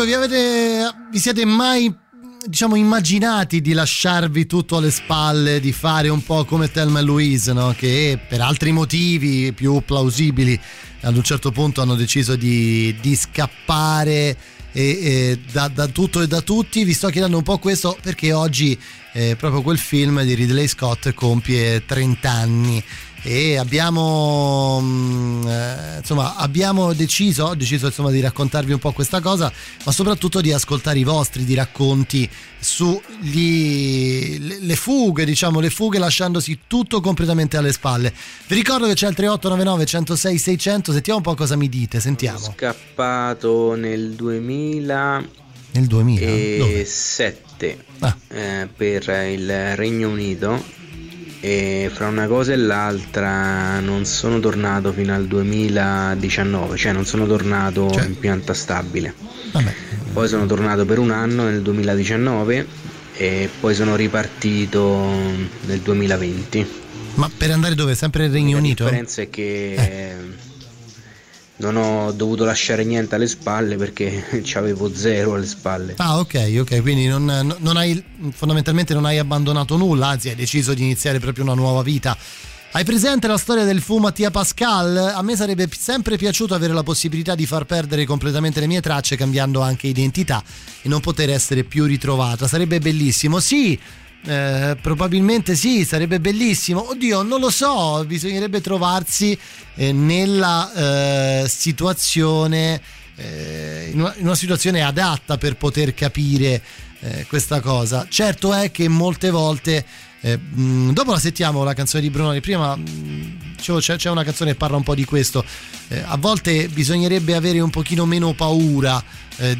[0.04, 0.96] Dunque, vi avete.
[1.12, 1.94] vi siete mai
[2.46, 7.54] diciamo immaginati di lasciarvi tutto alle spalle, di fare un po' come Thelma e Louise,
[7.54, 7.74] no?
[7.78, 10.60] che per altri motivi più plausibili
[11.02, 14.36] ad un certo punto hanno deciso di, di scappare
[14.74, 16.84] e, e da, da, tutto e da tutti.
[16.84, 18.78] Vi sto chiedendo un po' questo perché oggi
[19.14, 22.84] eh, proprio quel film di Ridley Scott compie 30 anni
[23.26, 29.22] e abbiamo mm, eh, insomma abbiamo deciso, ho deciso insomma di raccontarvi un po' questa
[29.22, 29.50] cosa
[29.86, 36.60] ma soprattutto di ascoltare i vostri di racconti sulle le fughe diciamo le fughe lasciandosi
[36.68, 38.14] tutto completamente alle spalle.
[38.48, 42.40] Vi ricordo che c'è il 3899 106 600 sentiamo un po' cosa mi dite sentiamo.
[42.40, 48.16] Sono scappato nel 2000 nel 2007 ah.
[48.28, 50.82] eh, per il Regno Unito
[51.46, 57.28] e fra una cosa e l'altra non sono tornato fino al 2019, cioè non sono
[57.28, 58.06] tornato cioè.
[58.06, 59.14] in pianta stabile.
[59.52, 59.74] Vabbè.
[60.14, 62.66] Poi sono tornato per un anno nel 2019
[63.18, 65.06] e poi sono ripartito
[65.66, 66.68] nel 2020.
[67.16, 67.94] Ma per andare dove?
[67.94, 68.86] Sempre nel Regno Unito?
[68.86, 70.52] La differenza è che eh
[71.58, 75.94] non ho dovuto lasciare niente alle spalle perché avevo zero alle spalle.
[75.98, 80.74] Ah, ok, ok, quindi non, non hai, fondamentalmente non hai abbandonato nulla, anzi hai deciso
[80.74, 82.18] di iniziare proprio una nuova vita.
[82.76, 84.98] Hai presente la storia del fu Mattia Pascal?
[84.98, 89.16] A me sarebbe sempre piaciuto avere la possibilità di far perdere completamente le mie tracce
[89.16, 90.42] cambiando anche identità
[90.82, 92.48] e non poter essere più ritrovata.
[92.48, 93.40] Sarebbe bellissimo.
[93.40, 93.80] Sì,
[94.26, 96.90] eh, probabilmente sì, sarebbe bellissimo.
[96.92, 99.38] Oddio, non lo so, bisognerebbe trovarsi
[99.76, 102.82] eh, nella eh, situazione,
[103.16, 106.62] eh, in una, in, una, situazione adatta per poter capire
[107.02, 108.06] eh, questa cosa.
[108.10, 109.86] Certo è che molte volte
[110.22, 114.58] mh, dopo la sentiamo la canzone di Brunoni, prima mh, c'è, c'è, una canzone che
[114.58, 115.44] parla un po' di questo.
[116.06, 119.04] A volte bisognerebbe avere un pochino meno paura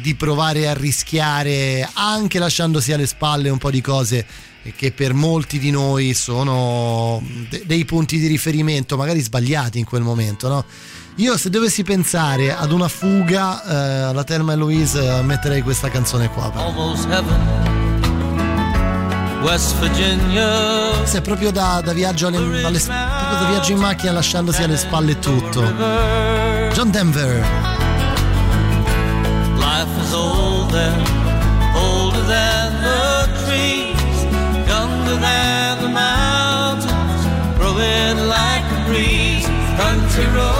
[0.00, 4.26] di provare a rischiare, anche lasciandosi alle spalle un po' di cose
[4.72, 10.02] che per molti di noi sono de- dei punti di riferimento, magari sbagliati in quel
[10.02, 10.64] momento, no?
[11.16, 13.74] Io se dovessi pensare ad una fuga eh,
[14.08, 16.50] alla Thelma e Louise metterei questa canzone qua.
[21.04, 24.76] Se è proprio da, da viaggio alle, alle, proprio da viaggio in macchina lasciandosi alle
[24.76, 25.62] spalle tutto.
[26.72, 27.46] John Denver.
[29.56, 31.23] Life is older, older
[40.14, 40.53] Country roads,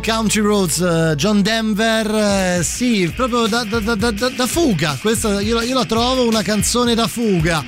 [0.00, 5.60] Country Roads, eh, John Denver, eh, sì, proprio da, da- da- da- fuga, questa io,
[5.60, 7.64] io la trovo una canzone da fuga.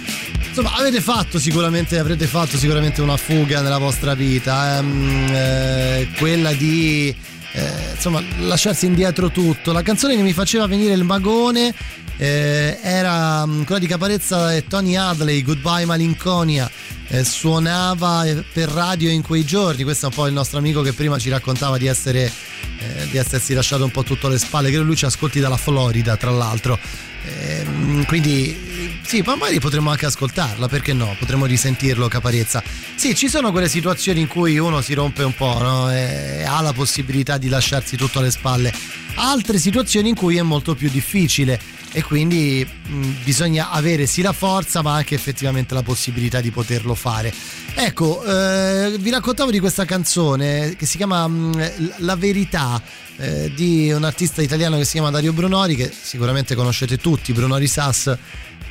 [0.49, 6.53] Insomma, avete fatto sicuramente, avrete fatto sicuramente una fuga nella vostra vita, ehm, eh, quella
[6.53, 7.14] di
[7.55, 9.72] eh, insomma lasciarsi indietro tutto.
[9.72, 11.72] La canzone che mi faceva venire il magone
[12.16, 16.68] eh, era mm, quella di Caparezza e Tony Hadley, Goodbye Malinconia.
[17.09, 19.84] eh, suonava eh, per radio in quei giorni.
[19.84, 22.30] Questo è un po' il nostro amico che prima ci raccontava di essere
[22.78, 24.68] eh, di essersi lasciato un po' tutto alle spalle.
[24.68, 26.78] Credo lui ci ascolti dalla Florida, tra l'altro.
[27.27, 31.14] Ehm, quindi sì, ma magari potremmo anche ascoltarla, perché no?
[31.18, 32.62] Potremmo risentirlo Caparezza.
[32.95, 35.93] Sì, ci sono quelle situazioni in cui uno si rompe un po', no?
[35.93, 38.72] E ha la possibilità di lasciarsi tutto alle spalle.
[39.16, 41.61] Altre situazioni in cui è molto più difficile
[41.93, 46.95] e quindi mh, bisogna avere sì la forza ma anche effettivamente la possibilità di poterlo
[46.95, 47.33] fare.
[47.77, 52.81] Ecco, eh, vi raccontavo di questa canzone che si chiama mh, La verità
[53.16, 57.66] eh, di un artista italiano che si chiama Dario Brunori che sicuramente conoscete tutti, Brunori
[57.66, 58.16] Sass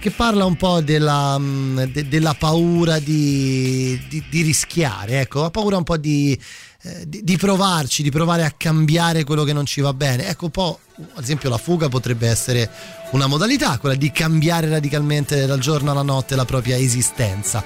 [0.04, 5.50] che parla un po' della, mh, de- della paura di, di- di rischiare, ecco, la
[5.50, 6.38] paura un po' di,
[6.82, 10.28] eh, di, provarci, di provare a cambiare quello che non ci va bene.
[10.28, 10.80] Ecco, un po',
[11.14, 12.70] ad esempio, la fuga potrebbe essere
[13.12, 17.64] una modalità, quella di cambiare radicalmente dal giorno alla notte la propria esistenza.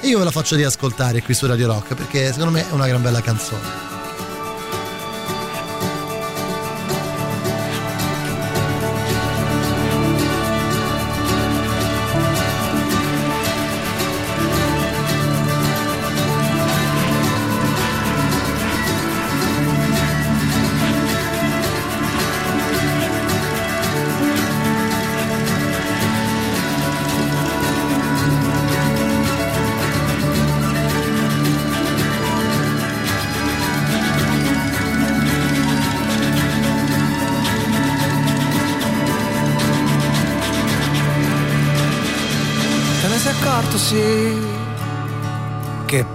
[0.00, 2.86] E io ve la faccio riascoltare qui su Radio Rock perché secondo me è una
[2.86, 3.95] gran bella canzone.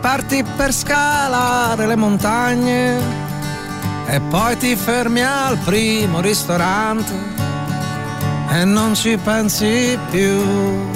[0.01, 2.99] Parti per scalare le montagne
[4.07, 7.13] e poi ti fermi al primo ristorante
[8.49, 10.89] e non ci pensi più.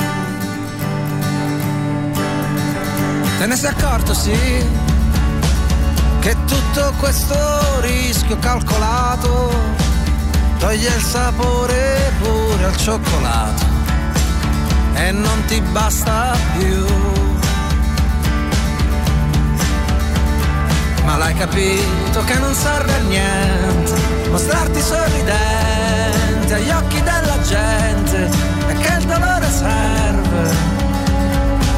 [3.37, 4.65] Te ne sei accorto, sì,
[6.19, 7.37] che tutto questo
[7.81, 9.53] rischio calcolato
[10.57, 13.74] toglie il sapore pure al cioccolato
[14.95, 16.85] e non ti basta più.
[21.05, 23.93] ma l'hai capito che non serve a niente
[24.31, 28.29] mostrarti sorridente agli occhi della gente
[28.67, 30.73] e che il dolore serve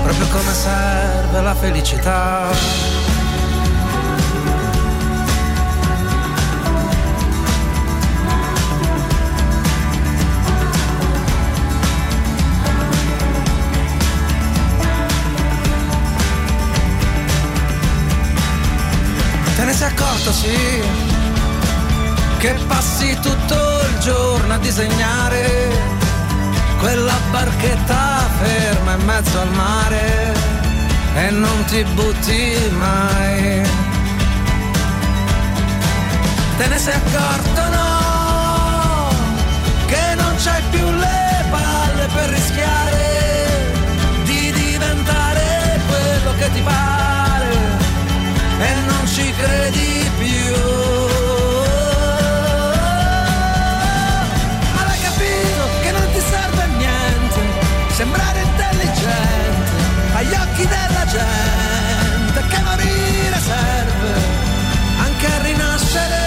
[0.04, 2.97] proprio come serve la felicità.
[20.28, 20.82] Accorto, sì,
[22.38, 23.56] che passi tutto
[23.90, 25.70] il giorno a disegnare
[26.80, 30.34] quella barchetta ferma in mezzo al mare
[31.16, 33.62] e non ti butti mai.
[36.58, 39.10] Te ne sei accorto, no,
[39.86, 43.74] che non c'hai più le palle per rischiare
[44.24, 47.07] di diventare quello che ti pare
[49.08, 50.56] non ci credi più.
[54.86, 57.40] L'hai capito che non ti serve a niente
[57.94, 59.72] sembrare intelligente
[60.14, 64.14] agli occhi della gente che morire serve
[64.98, 66.27] anche a rinascere.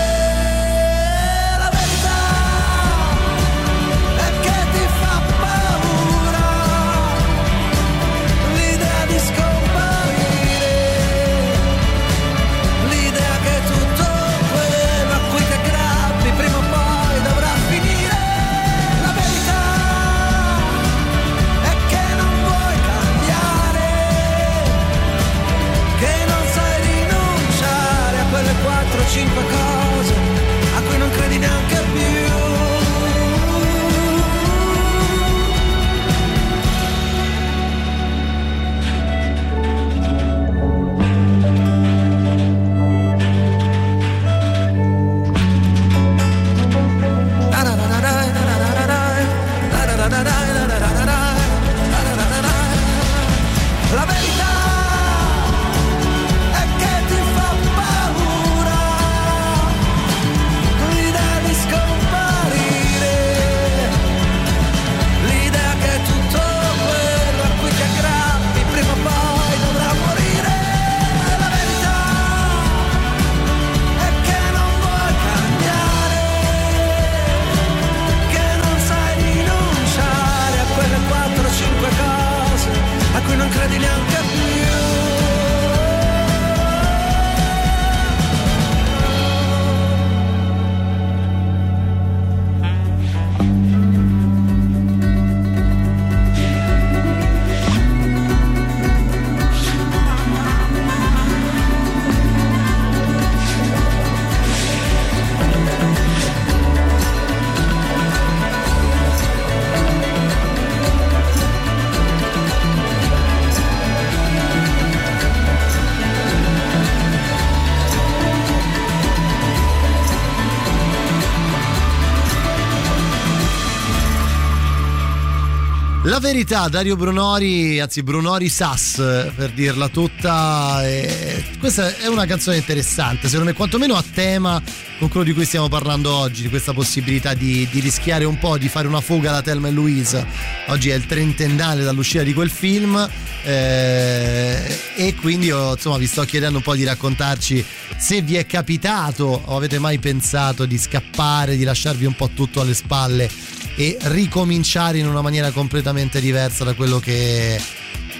[126.21, 128.97] Verità, Dario Brunori, anzi Brunori Sass
[129.35, 134.63] per dirla tutta, e questa è una canzone interessante, secondo me quantomeno a tema
[134.99, 138.59] con quello di cui stiamo parlando oggi, di questa possibilità di, di rischiare un po',
[138.59, 140.27] di fare una fuga da Thelma e Louise.
[140.69, 143.09] Oggi è il trentennale dall'uscita di quel film
[143.43, 147.65] eh, e quindi io, insomma vi sto chiedendo un po' di raccontarci
[147.97, 152.61] se vi è capitato o avete mai pensato di scappare, di lasciarvi un po' tutto
[152.61, 157.59] alle spalle e ricominciare in una maniera completamente diversa da quello che,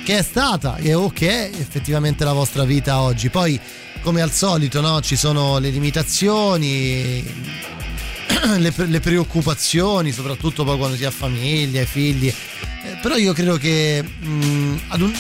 [0.07, 3.29] che è stata e o che è effettivamente la vostra vita oggi.
[3.29, 3.61] Poi,
[4.01, 5.03] come al solito, no?
[5.03, 7.23] ci sono le limitazioni,
[8.57, 12.29] le, le, preoccupazioni, soprattutto poi quando si ha famiglia, figli.
[12.29, 15.13] Eh, però io credo che mh, ad un,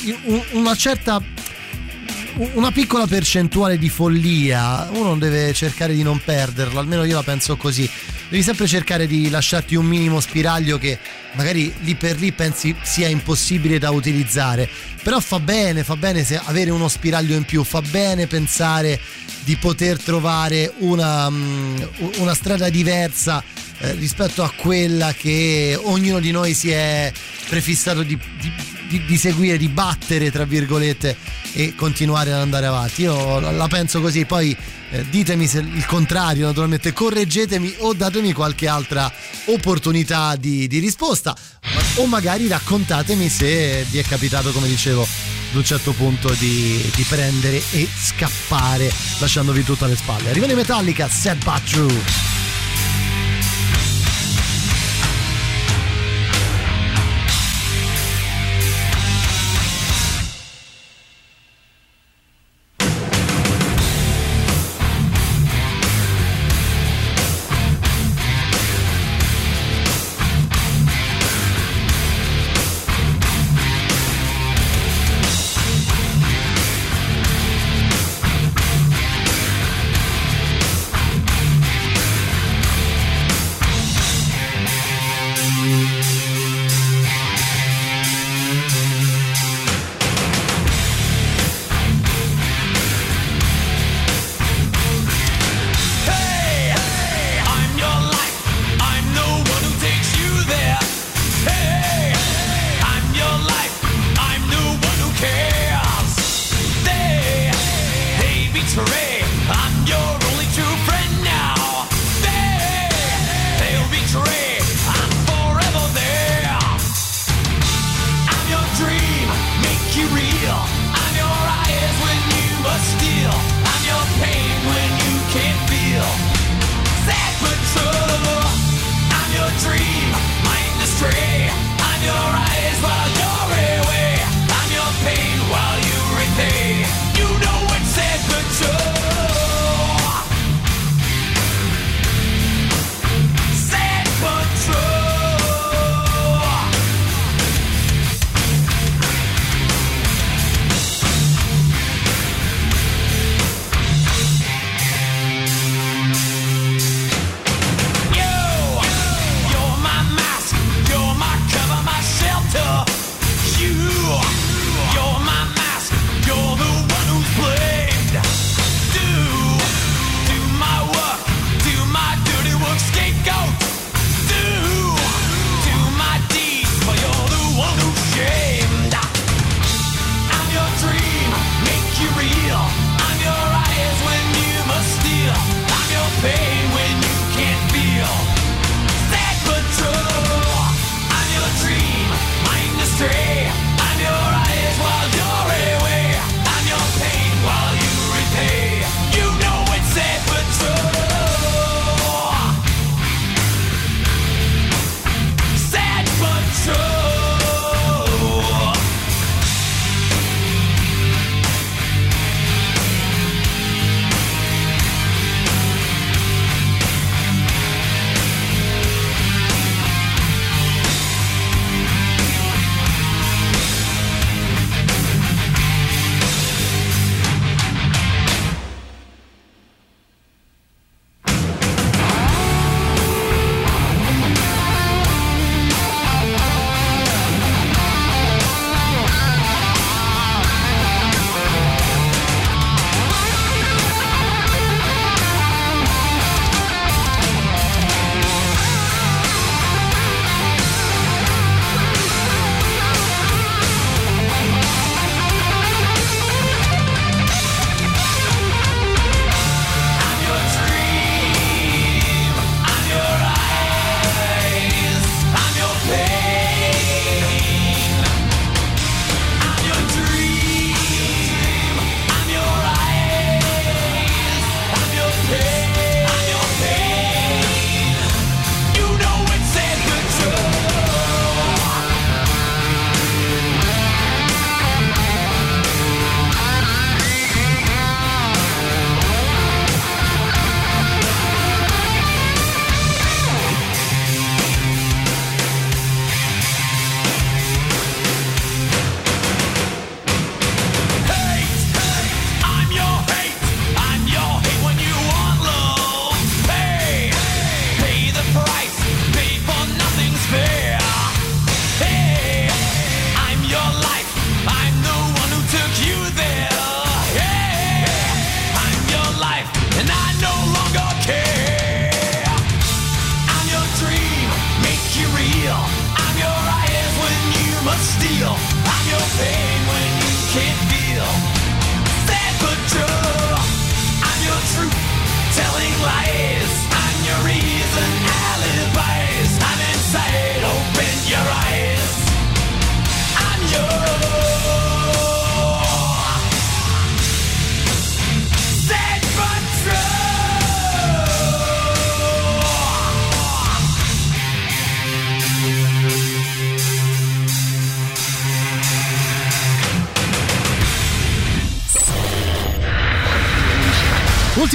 [0.52, 1.22] una certa
[2.54, 7.58] una piccola percentuale di follia uno deve cercare di non perderla, almeno io la penso
[7.58, 7.90] così.
[8.30, 11.00] Devi sempre cercare di lasciarti un minimo spiraglio che
[11.32, 14.68] magari lì per lì pensi sia impossibile da utilizzare.
[15.02, 19.00] Però fa bene, fa bene avere uno spiraglio in più, fa bene pensare
[19.42, 21.76] di poter trovare una, mm,
[22.18, 23.42] una strada diversa
[23.78, 27.12] eh, rispetto a quella che ognuno di noi si è
[27.48, 28.52] prefissato di, di,
[28.90, 31.16] di, di seguire, di battere, tra virgolette,
[31.52, 33.02] e continuare ad andare avanti.
[33.02, 34.54] Io la penso così, poi
[34.90, 39.10] eh, ditemi se il contrario, naturalmente, correggetemi o datemi qualche altra
[39.46, 41.36] opportunità di, di risposta
[41.96, 47.02] o magari raccontatemi se vi è capitato, come dicevo, ad un certo punto di, di
[47.08, 50.30] prendere e scappare lasciandovi tutto alle spalle.
[50.30, 52.29] Arrivano i Metallica, Sad But True.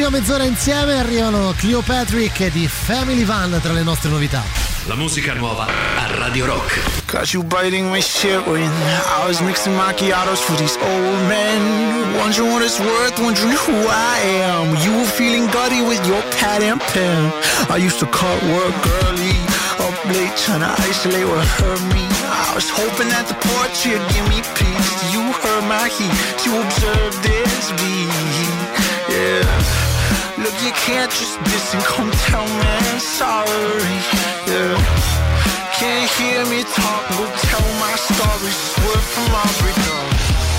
[0.06, 4.44] Ultima mezz'ora insieme arrivano Cleopatrick e di Family Van tra le nostre novità.
[4.86, 6.80] La musica nuova a Radio Rock.
[7.12, 12.14] Got you biting my shit when I was mixing macchiatos for these old men.
[12.20, 14.76] Wondering what it's worth, wondering who I am.
[14.86, 17.34] You were feeling gutty with your pad and pen.
[17.68, 19.34] I used to cut work early,
[19.82, 22.06] up late, trying to isolate what hurt me.
[22.30, 25.14] I was hoping that the porch would give me peace.
[25.14, 26.14] You heard my heat,
[26.46, 28.06] you observed this beat.
[29.10, 29.85] Yeah.
[30.64, 33.98] You can't just diss and come tell me I'm sorry.
[34.48, 34.76] Yeah.
[35.76, 38.52] Can't hear me talk, go tell my story.
[38.52, 40.55] Swerve from my breakdown.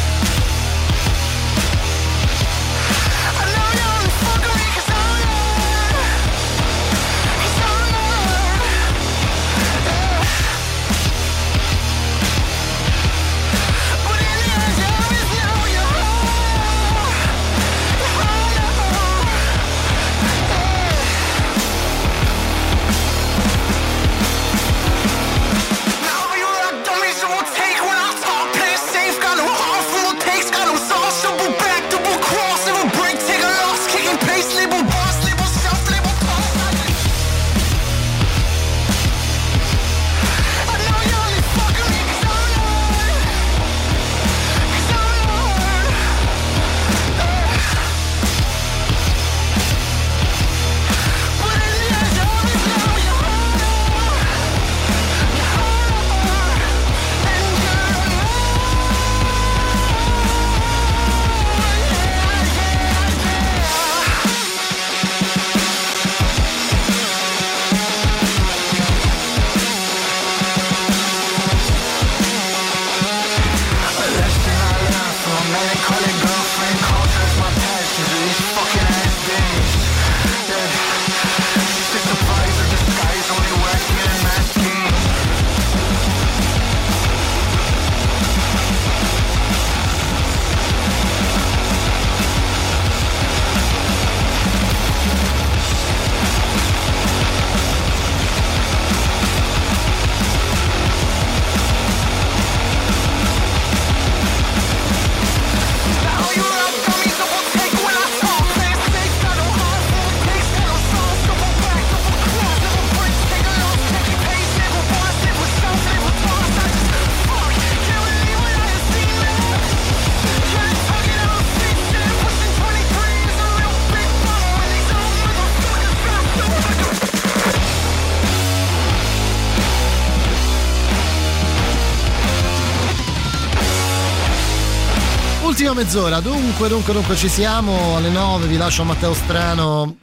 [135.76, 137.96] Mezz'ora, dunque, dunque, dunque ci siamo.
[137.96, 139.98] Alle 9, vi lascio a Matteo Strano.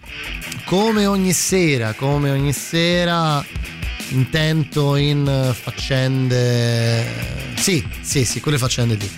[0.66, 3.44] Come ogni sera, come ogni sera
[4.10, 7.04] intento in faccende
[7.56, 9.10] sì, sì, sì, quelle faccende lì.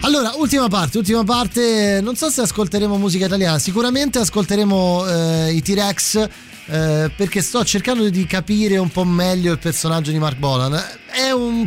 [0.00, 5.60] Allora, ultima parte, ultima parte, non so se ascolteremo musica italiana, sicuramente ascolteremo eh, i
[5.60, 6.28] T-Rex
[6.66, 10.82] eh, perché sto cercando di capire un po' meglio il personaggio di Mark Bolan.
[11.10, 11.64] È un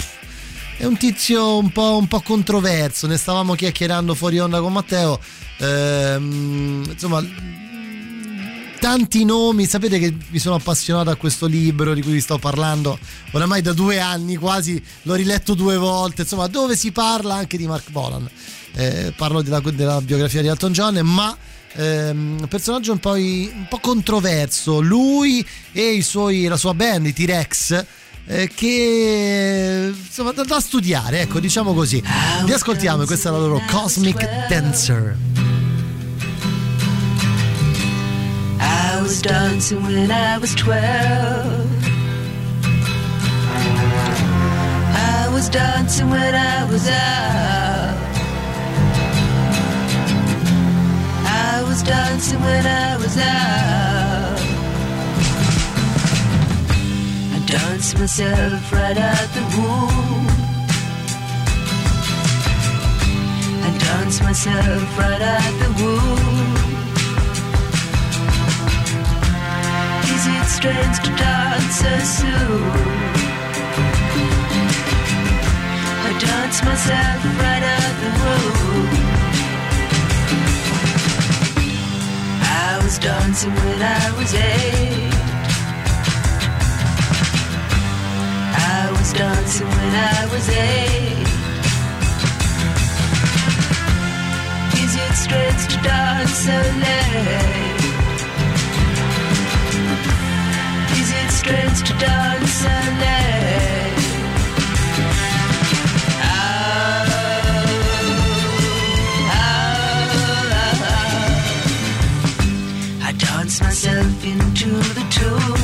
[0.82, 5.20] è un tizio un po', un po' controverso, ne stavamo chiacchierando fuori onda con Matteo.
[5.60, 7.24] Ehm, insomma,
[8.80, 12.98] tanti nomi, sapete che mi sono appassionato a questo libro di cui vi sto parlando
[13.34, 17.68] oramai da due anni quasi, l'ho riletto due volte, insomma, dove si parla anche di
[17.68, 18.28] Mark Bolan.
[18.74, 21.38] Eh, parlo della, della biografia di Elton John, ma
[21.74, 24.80] ehm, personaggio un po', un po' controverso.
[24.80, 27.86] Lui e suoi, la sua band, i T-Rex
[28.32, 32.02] eh, che insomma da, da, studiare, ecco, diciamo così.
[32.46, 35.18] Li ascoltiamo, questa è la loro Cosmic Dancer.
[38.60, 40.80] I was dancing when I was 12.
[44.94, 47.98] I was dancing when I was out.
[51.26, 53.91] I was dancing when I was out.
[57.52, 60.28] Dance myself right out the womb.
[63.68, 66.56] I dance myself right out the womb.
[70.16, 72.64] Is it strange to dance so soon?
[76.08, 78.89] I dance myself right out the womb.
[82.43, 85.11] I was dancing when I was eight.
[89.14, 91.28] dancing when I was eight.
[94.84, 97.82] Is it strange to dance so late?
[100.99, 103.99] Is it strange to dance so oh, late?
[106.24, 107.09] Oh,
[112.99, 115.61] oh, myself into the tomb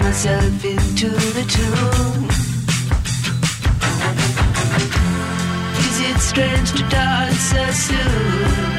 [0.00, 2.28] myself into the tune.
[5.84, 8.72] Is it strange to dance so soon?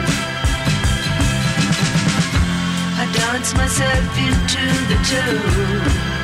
[3.02, 6.24] I dance myself into the tune.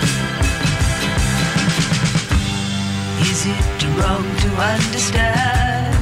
[3.29, 5.93] Is it wrong to understand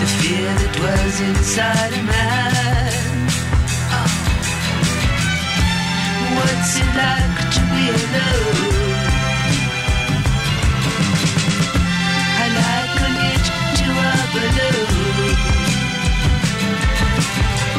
[0.00, 2.71] the fear that dwells inside a man?
[6.36, 8.82] What's it like to be alone?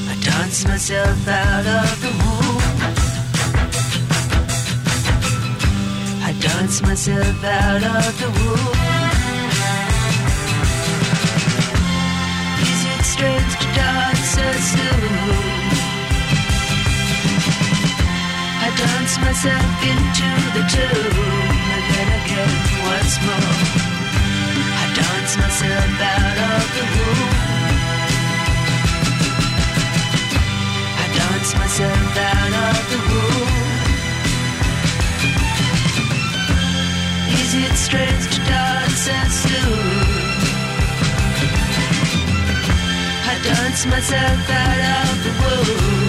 [0.09, 2.61] I dance myself out of the womb.
[6.23, 8.90] I dance myself out of the womb.
[13.81, 14.37] Dance
[14.71, 15.51] soon?
[18.67, 21.17] I dance myself into the tomb
[21.75, 22.55] and then again
[22.91, 23.55] once more.
[24.83, 27.31] I dance myself out of the womb.
[31.03, 33.10] I dance myself out of the womb.
[43.87, 46.00] Myself out of the womb.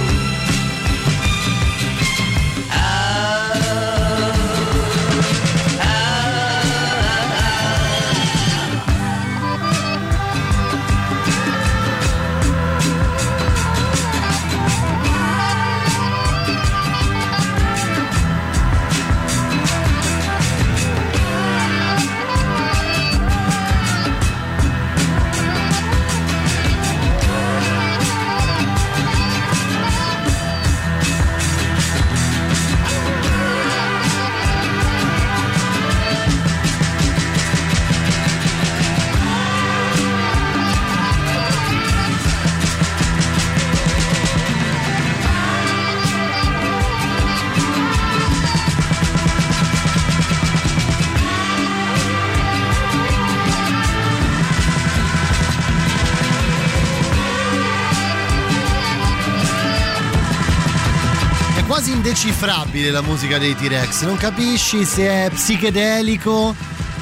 [62.82, 66.55] Indecifrabile la musica dei T-Rex, non capisci se è psichedelico,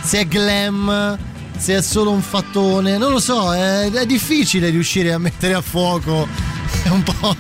[0.03, 1.18] se è glam,
[1.57, 5.61] se è solo un fattone, non lo so, è, è difficile riuscire a mettere a
[5.61, 6.27] fuoco
[6.89, 7.35] un po'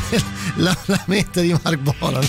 [0.56, 2.26] la, la mente di Mark Bolan.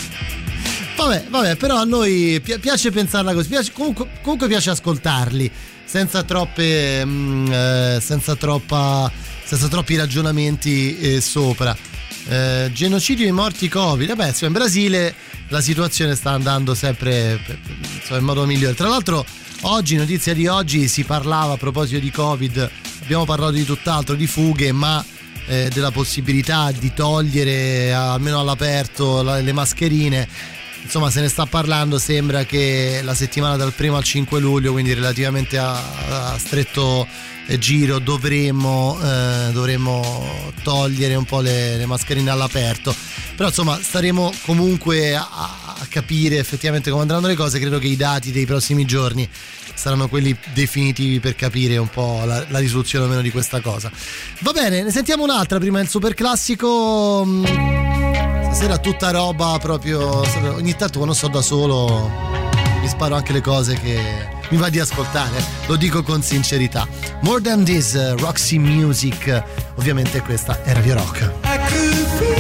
[0.98, 5.52] Vabbè, vabbè, però a noi pi- piace pensarla così, piace- comunque, comunque piace ascoltarli
[5.86, 9.12] senza troppe, mm, eh, senza troppa,
[9.46, 11.76] senza troppi ragionamenti eh, sopra.
[12.26, 14.16] Eh, genocidio e morti Covid.
[14.16, 15.14] Vabbè, in Brasile
[15.54, 17.40] la situazione sta andando sempre
[18.00, 18.74] insomma, in modo migliore.
[18.74, 19.24] Tra l'altro,
[19.62, 22.72] oggi, notizia di oggi, si parlava a proposito di Covid,
[23.04, 25.06] abbiamo parlato di tutt'altro, di fughe, ma
[25.46, 30.28] eh, della possibilità di togliere almeno all'aperto la- le mascherine.
[30.82, 34.96] Insomma, se ne sta parlando, sembra che la settimana dal 1 al 5 luglio, quindi
[34.96, 40.26] relativamente a, a stretto eh, giro, dovremmo, eh, dovremmo
[40.64, 42.96] togliere un po' le, le mascherine all'aperto.
[43.36, 47.60] Però insomma staremo comunque a, a capire effettivamente come andranno le cose.
[47.60, 49.28] Credo che i dati dei prossimi giorni
[49.76, 53.92] saranno quelli definitivi per capire un po' la, la risoluzione o meno di questa cosa.
[54.40, 57.24] Va bene, ne sentiamo un'altra prima del super classico.
[57.26, 57.44] mm,
[58.54, 60.22] Stasera tutta roba proprio.
[60.54, 62.08] Ogni tanto quando sto da solo
[62.82, 65.44] mi sparo anche le cose che mi va di ascoltare.
[65.68, 66.88] Lo dico con sincerità.
[67.22, 69.44] More than this, eh, Roxy Music.
[69.76, 72.33] Ovviamente questa è Radio Rock.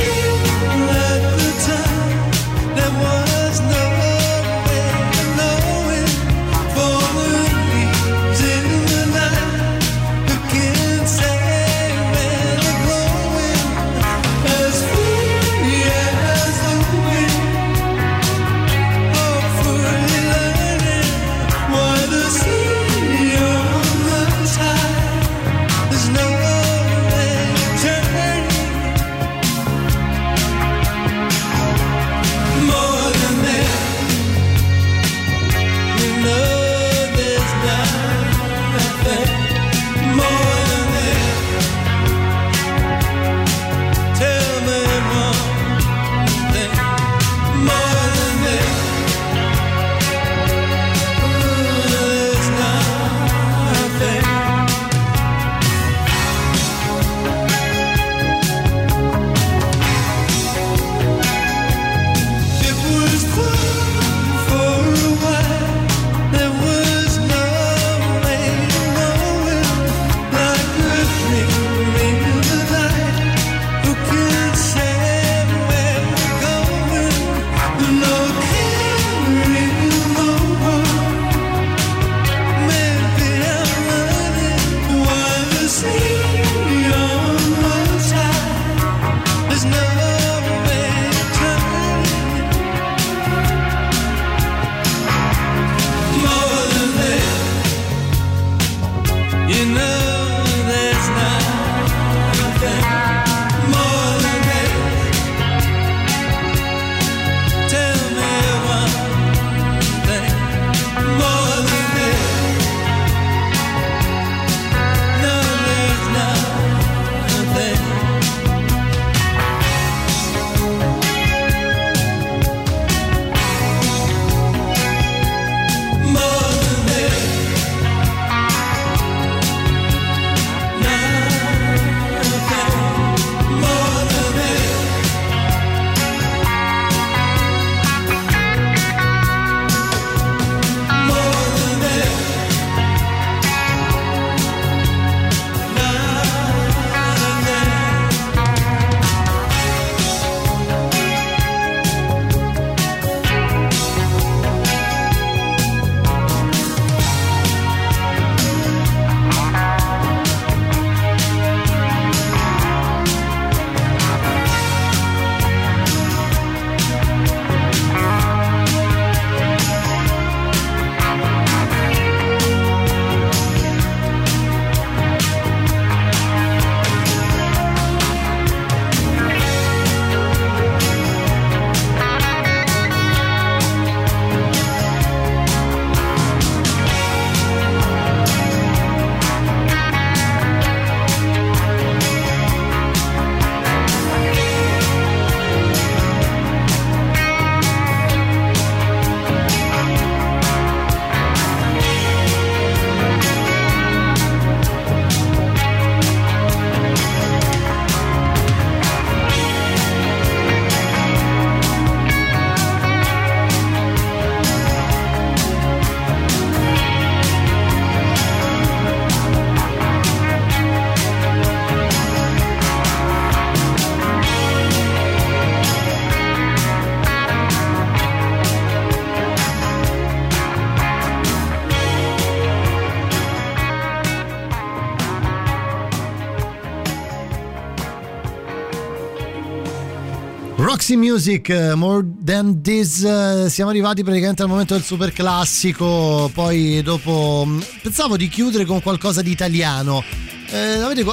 [240.85, 246.29] Roxy Music, eh, More Than This, eh, siamo arrivati praticamente al momento del super classico,
[246.33, 250.03] poi dopo mh, pensavo di chiudere con qualcosa di italiano.
[250.49, 251.05] Eh,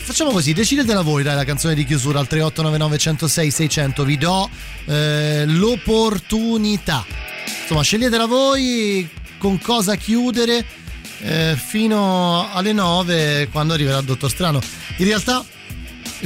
[0.00, 4.50] facciamo così, decidetela voi dai la canzone di chiusura al 3899 106 600, vi do
[4.86, 7.06] eh, l'opportunità.
[7.60, 9.08] Insomma, sceglietela voi
[9.38, 10.66] con cosa chiudere
[11.20, 14.60] eh, fino alle 9 quando arriverà il dottor Strano.
[14.96, 15.44] In realtà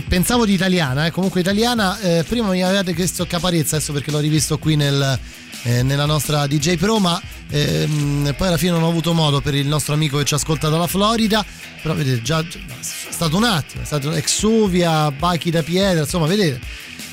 [0.03, 1.99] pensavo di italiana, eh, comunque italiana.
[2.01, 5.19] eh, prima mi avevate chiesto Caparezza, adesso perché l'ho rivisto qui nel,
[5.63, 7.21] eh, nella nostra DJ Pro, ma
[7.51, 10.69] ehm, poi alla fine non ho avuto modo per il nostro amico che ci ascolta
[10.69, 11.45] dalla Florida.
[11.83, 16.27] Però vedete, già già- è stato un attimo, è stato Exuvia, Bachi da Pietra, insomma,
[16.27, 16.61] vedete.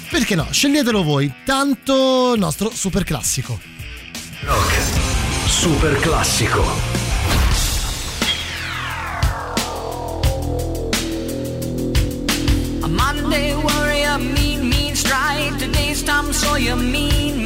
[0.10, 0.48] Perché no?
[0.52, 3.60] Sceglietelo voi, tanto nostro super classico.
[5.48, 6.93] Super classico.
[13.34, 15.58] Monday warrior, mean, mean stride.
[15.58, 17.43] Today's Tom Sawyer, mean,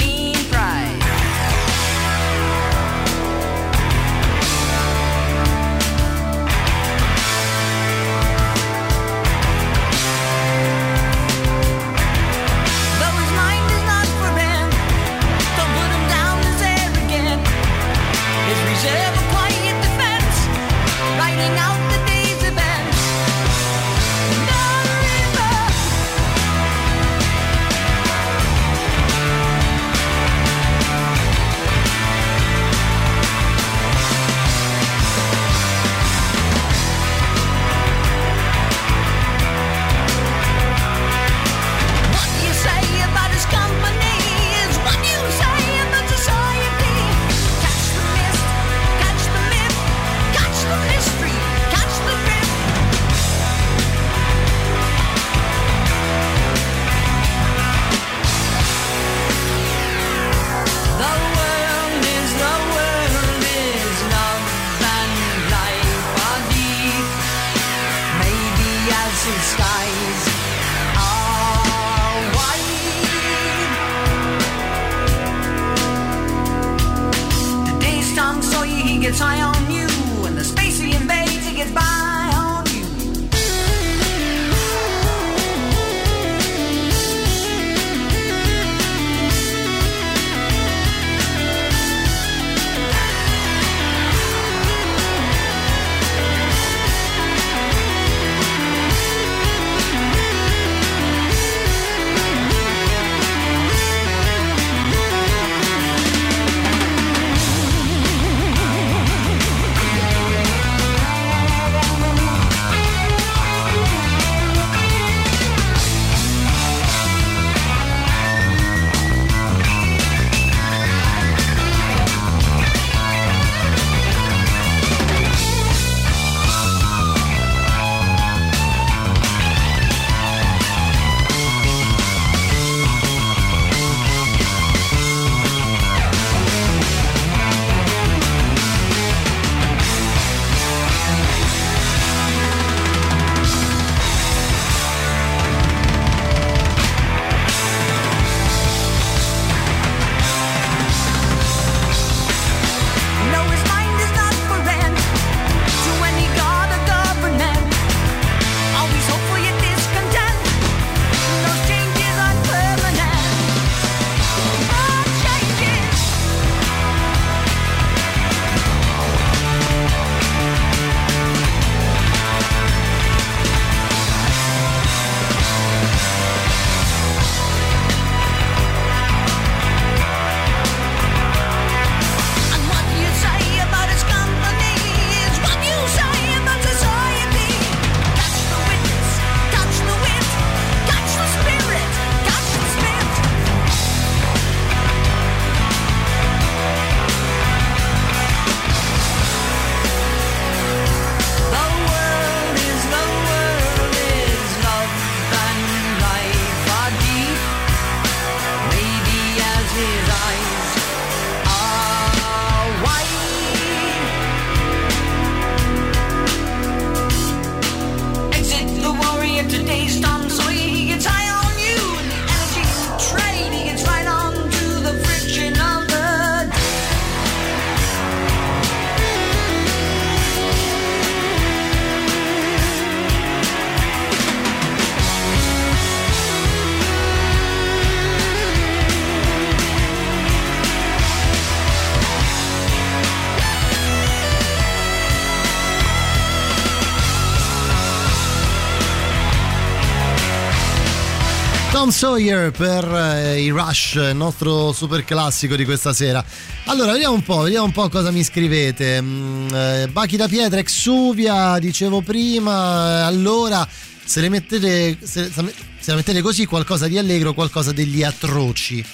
[251.98, 256.24] Sawyer per eh, i Rush, il nostro super classico di questa sera.
[256.66, 259.02] Allora, vediamo un po', vediamo un po' cosa mi scrivete.
[259.02, 263.68] Mm, eh, Bachi da pietra, Exuvia, dicevo prima, eh, allora
[264.06, 265.52] se le mettete se, se
[265.86, 268.86] la mettete così qualcosa di allegro, qualcosa degli atroci.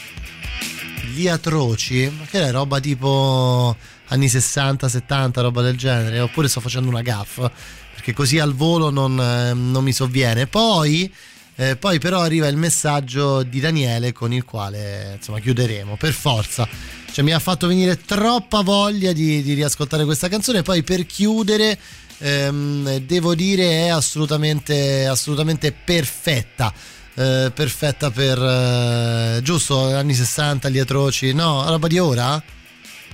[1.14, 2.10] Gli atroci?
[2.18, 3.76] Ma che è roba tipo
[4.08, 6.22] anni 60, 70, roba del genere?
[6.22, 7.52] Oppure sto facendo una gaffa?
[7.96, 10.48] Perché così al volo non, eh, non mi sovviene.
[10.48, 11.14] Poi
[11.56, 16.68] eh, poi però arriva il messaggio di Daniele con il quale insomma chiuderemo per forza.
[17.12, 20.64] Cioè mi ha fatto venire troppa voglia di, di riascoltare questa canzone.
[20.64, 21.78] Poi per chiudere
[22.18, 26.74] ehm, devo dire è assolutamente, assolutamente perfetta.
[27.16, 32.42] Eh, perfetta per eh, giusto anni 60 gli atroci no roba di ora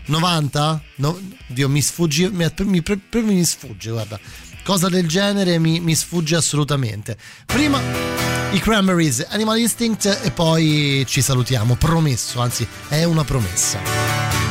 [0.05, 4.17] 90 no, Dio mi sfugge mi, mi, mi sfugge guarda
[4.69, 7.81] cosa del genere mi, mi sfugge assolutamente prima
[8.51, 14.48] i Cranberries, Animal Instinct e poi ci salutiamo, promesso, anzi è una promessa.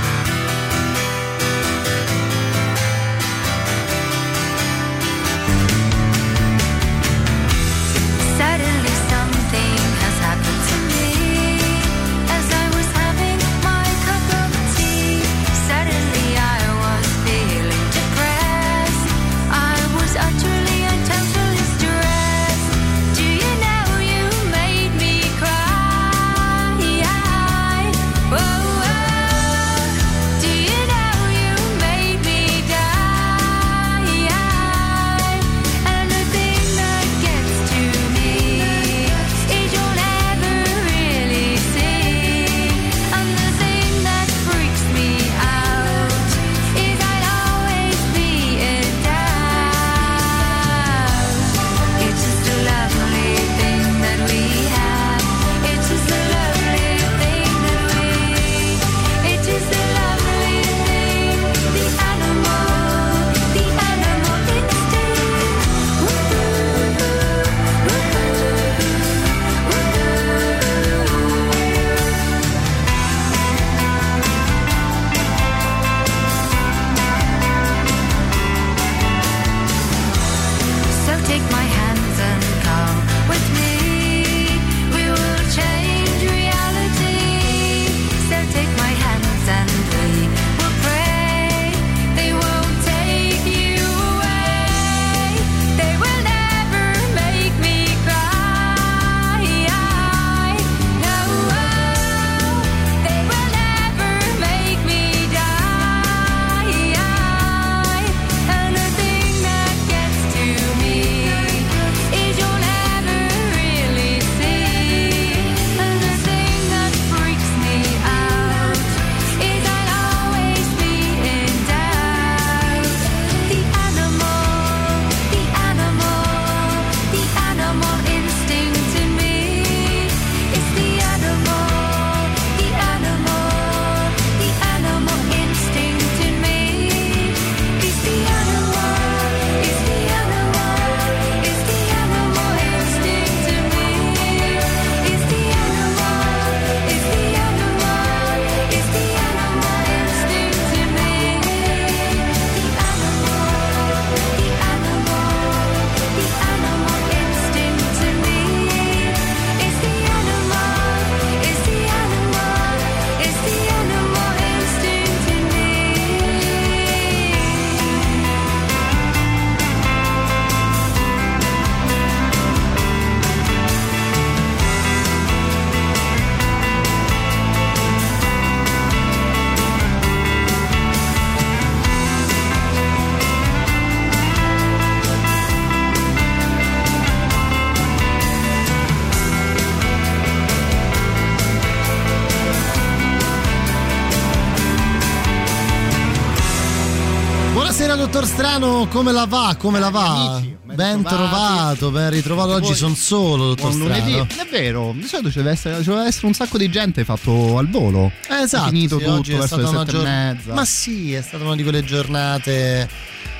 [198.18, 199.54] Dottor Strano, come la va?
[199.56, 200.42] Come la va?
[200.74, 202.52] ben trovato, ben ritrovato.
[202.52, 204.10] Oggi sono solo, dottor Buon lunedì.
[204.10, 204.42] Strano.
[204.42, 207.58] È vero, di solito ci deve, essere, ci deve essere un sacco di gente fatto
[207.58, 208.10] al volo.
[208.28, 210.52] Eh, esatto, È finito sì, tutto verso le una sette gior- e mezza.
[210.52, 212.88] Ma sì, è stata una di quelle giornate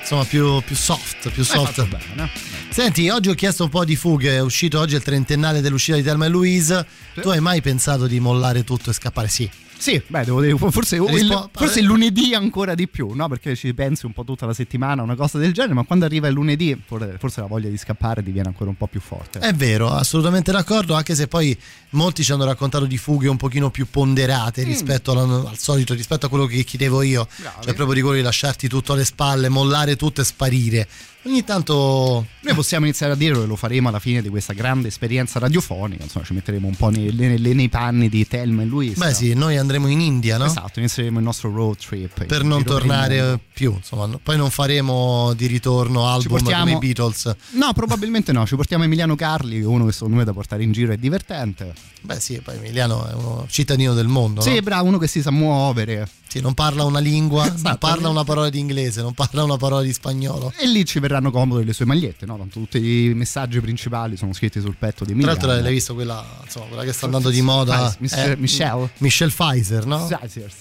[0.00, 1.88] insomma più, più soft, più Hai soft.
[1.88, 2.30] bene.
[2.68, 6.04] Senti, oggi ho chiesto un po' di fughe, è uscito oggi il trentennale dell'uscita di
[6.04, 6.86] Thelma e Louise.
[7.20, 9.26] Tu hai mai pensato di mollare tutto e scappare?
[9.26, 9.50] Sì.
[9.78, 13.28] Sì, beh, devo dire, forse, il, Rispo- forse lunedì ancora di più, no?
[13.28, 16.26] Perché ci pensi un po' tutta la settimana, una cosa del genere, ma quando arriva
[16.26, 19.38] il lunedì forse la voglia di scappare diviene ancora un po' più forte.
[19.38, 21.56] È vero, assolutamente d'accordo, anche se poi
[21.90, 26.26] molti ci hanno raccontato di fughe un pochino più ponderate rispetto alla- al solito, rispetto
[26.26, 27.26] a quello che chiedevo io,
[27.62, 30.88] cioè proprio di quello di lasciarti tutto alle spalle, mollare tutto e sparire.
[31.24, 34.88] Ogni tanto Noi possiamo iniziare a dirlo e lo faremo alla fine di questa grande
[34.88, 38.96] esperienza radiofonica, insomma ci metteremo un po' nei, nei- nei panni di Telma e Luis.
[38.96, 40.46] Beh sì, noi andremo in India, no?
[40.46, 42.24] Esatto, inizieremo il nostro road trip.
[42.24, 47.36] Per non tornare più, insomma, poi non faremo di ritorno album portiamo- come i Beatles.
[47.50, 50.92] No, probabilmente no, ci portiamo Emiliano Carli, uno che secondo me da portare in giro
[50.92, 51.72] è divertente.
[52.00, 54.60] Beh sì, poi Emiliano è uno cittadino del mondo, Sì, no?
[54.62, 56.08] bravo, uno che si sa muovere.
[56.28, 57.78] Sì, non parla una lingua, non Esatto.
[57.78, 60.52] parla una parola di inglese, non parla una parola di spagnolo.
[60.58, 62.36] E lì ci verranno comode le sue magliette, no?
[62.36, 65.40] Tanto tutti i messaggi principali sono scritti sul petto di Tra Emiliano.
[65.46, 67.94] l'altro l'hai visto quella, insomma, quella che sta andando di moda?
[67.98, 68.90] Miss- Michelle.
[68.98, 70.06] Michelle Pfizer, no?
[70.06, 70.16] Pfi-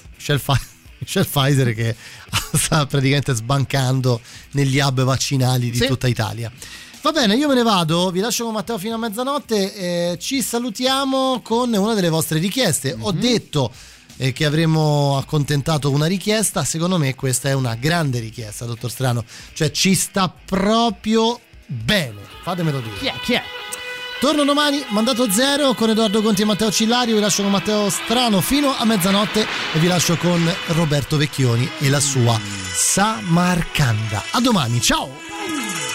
[0.99, 1.95] Michelle Pfizer che
[2.57, 4.19] sta praticamente sbancando
[4.51, 5.87] negli hub vaccinali di Sì.
[5.87, 6.51] tutta Italia.
[7.01, 9.73] Va bene, io me ne vado, vi lascio con Matteo fino a mezzanotte,
[10.13, 12.95] eh, ci salutiamo con una delle vostre richieste.
[12.99, 13.19] Ho Mhm.
[13.19, 13.71] detto
[14.19, 19.23] eh, che avremmo accontentato una richiesta, secondo me questa è una grande richiesta, dottor Strano,
[19.53, 22.97] cioè ci sta proprio bene, fatemelo dire.
[22.97, 23.13] Chi è?
[23.21, 23.43] Chi è?
[24.19, 27.15] Torno domani, mandato zero con Edoardo Conti e Matteo Cillario.
[27.15, 31.89] Vi lascio con Matteo Strano fino a mezzanotte e vi lascio con Roberto Vecchioni e
[31.89, 32.39] la sua
[32.73, 34.23] Samarcanda.
[34.31, 35.86] A domani, ciao!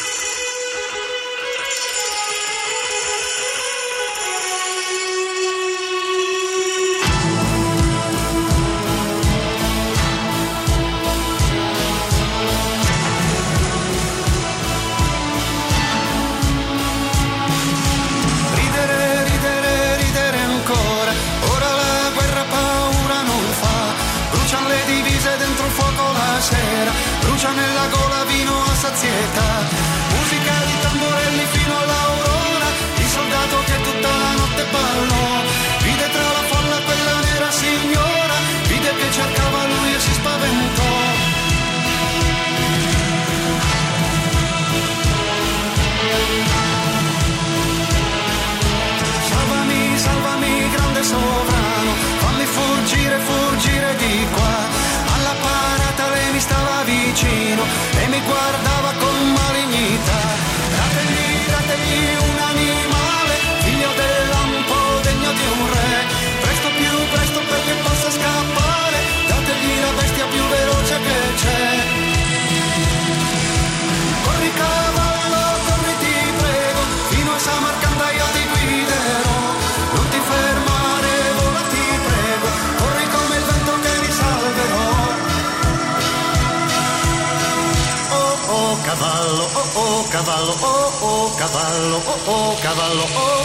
[90.23, 93.45] Cavallo, oh oh cavallo, oh oh cavallo, oh.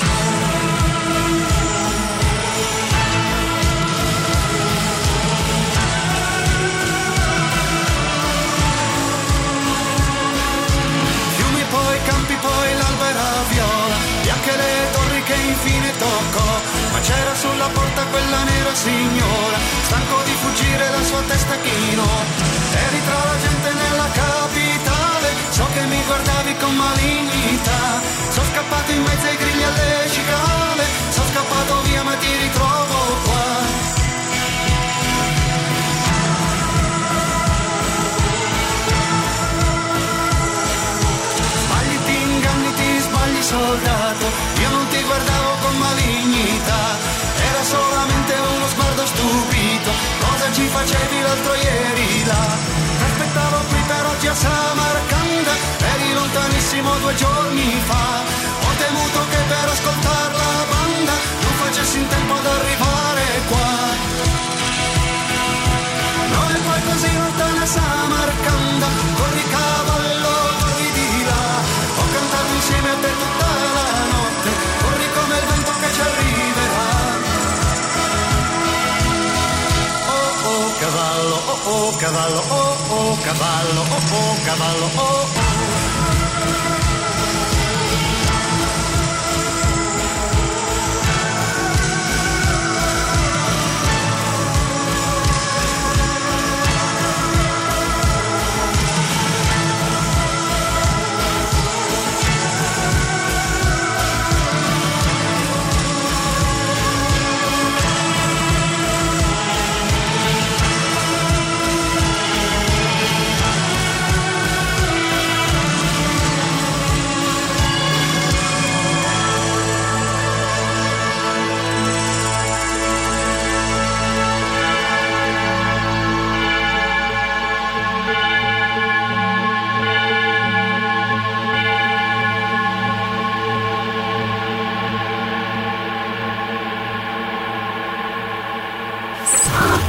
[11.35, 16.51] Fiumi poi, campi poi, l'albera viola E anche le torri che infine toccò
[16.91, 22.11] Ma c'era sulla porta quella nera signora Stanco di fuggire la sua testa chinò
[22.85, 24.96] Eri tra la gente nella capitale
[25.57, 27.81] So che mi guardavi con malignità.
[28.29, 33.45] Sono scappato in mezzo ai grilli alle cicale Sono scappato via ma ti ritrovo qua.
[41.63, 44.25] Sbagli, ti inganni, ti sbagli soldato.
[44.61, 46.83] Io non ti guardavo con malignità.
[47.49, 49.91] Era solamente uno sguardo stupito.
[50.21, 52.45] Cosa ci facevi l'altro ieri là?
[53.09, 54.35] Aspettavo qui per oggi a
[55.47, 58.23] Samarcanda Eri lontanissimo due giorni fa.
[58.65, 63.71] Ho temuto che per ascoltare la banda Non facessi in tempo ad arrivare qua.
[66.33, 71.45] Non è poi così lontana Samarcanda Corri cavallo, corri di là.
[71.97, 73.47] Ho cantato insieme a te tutta
[73.77, 74.49] la notte
[74.81, 76.85] Corri come il vento che ci arriverà.
[80.09, 82.66] Oh oh cavallo, oh oh cavallo, oh
[83.23, 85.46] cavallo, oh oh cavallo, oh oh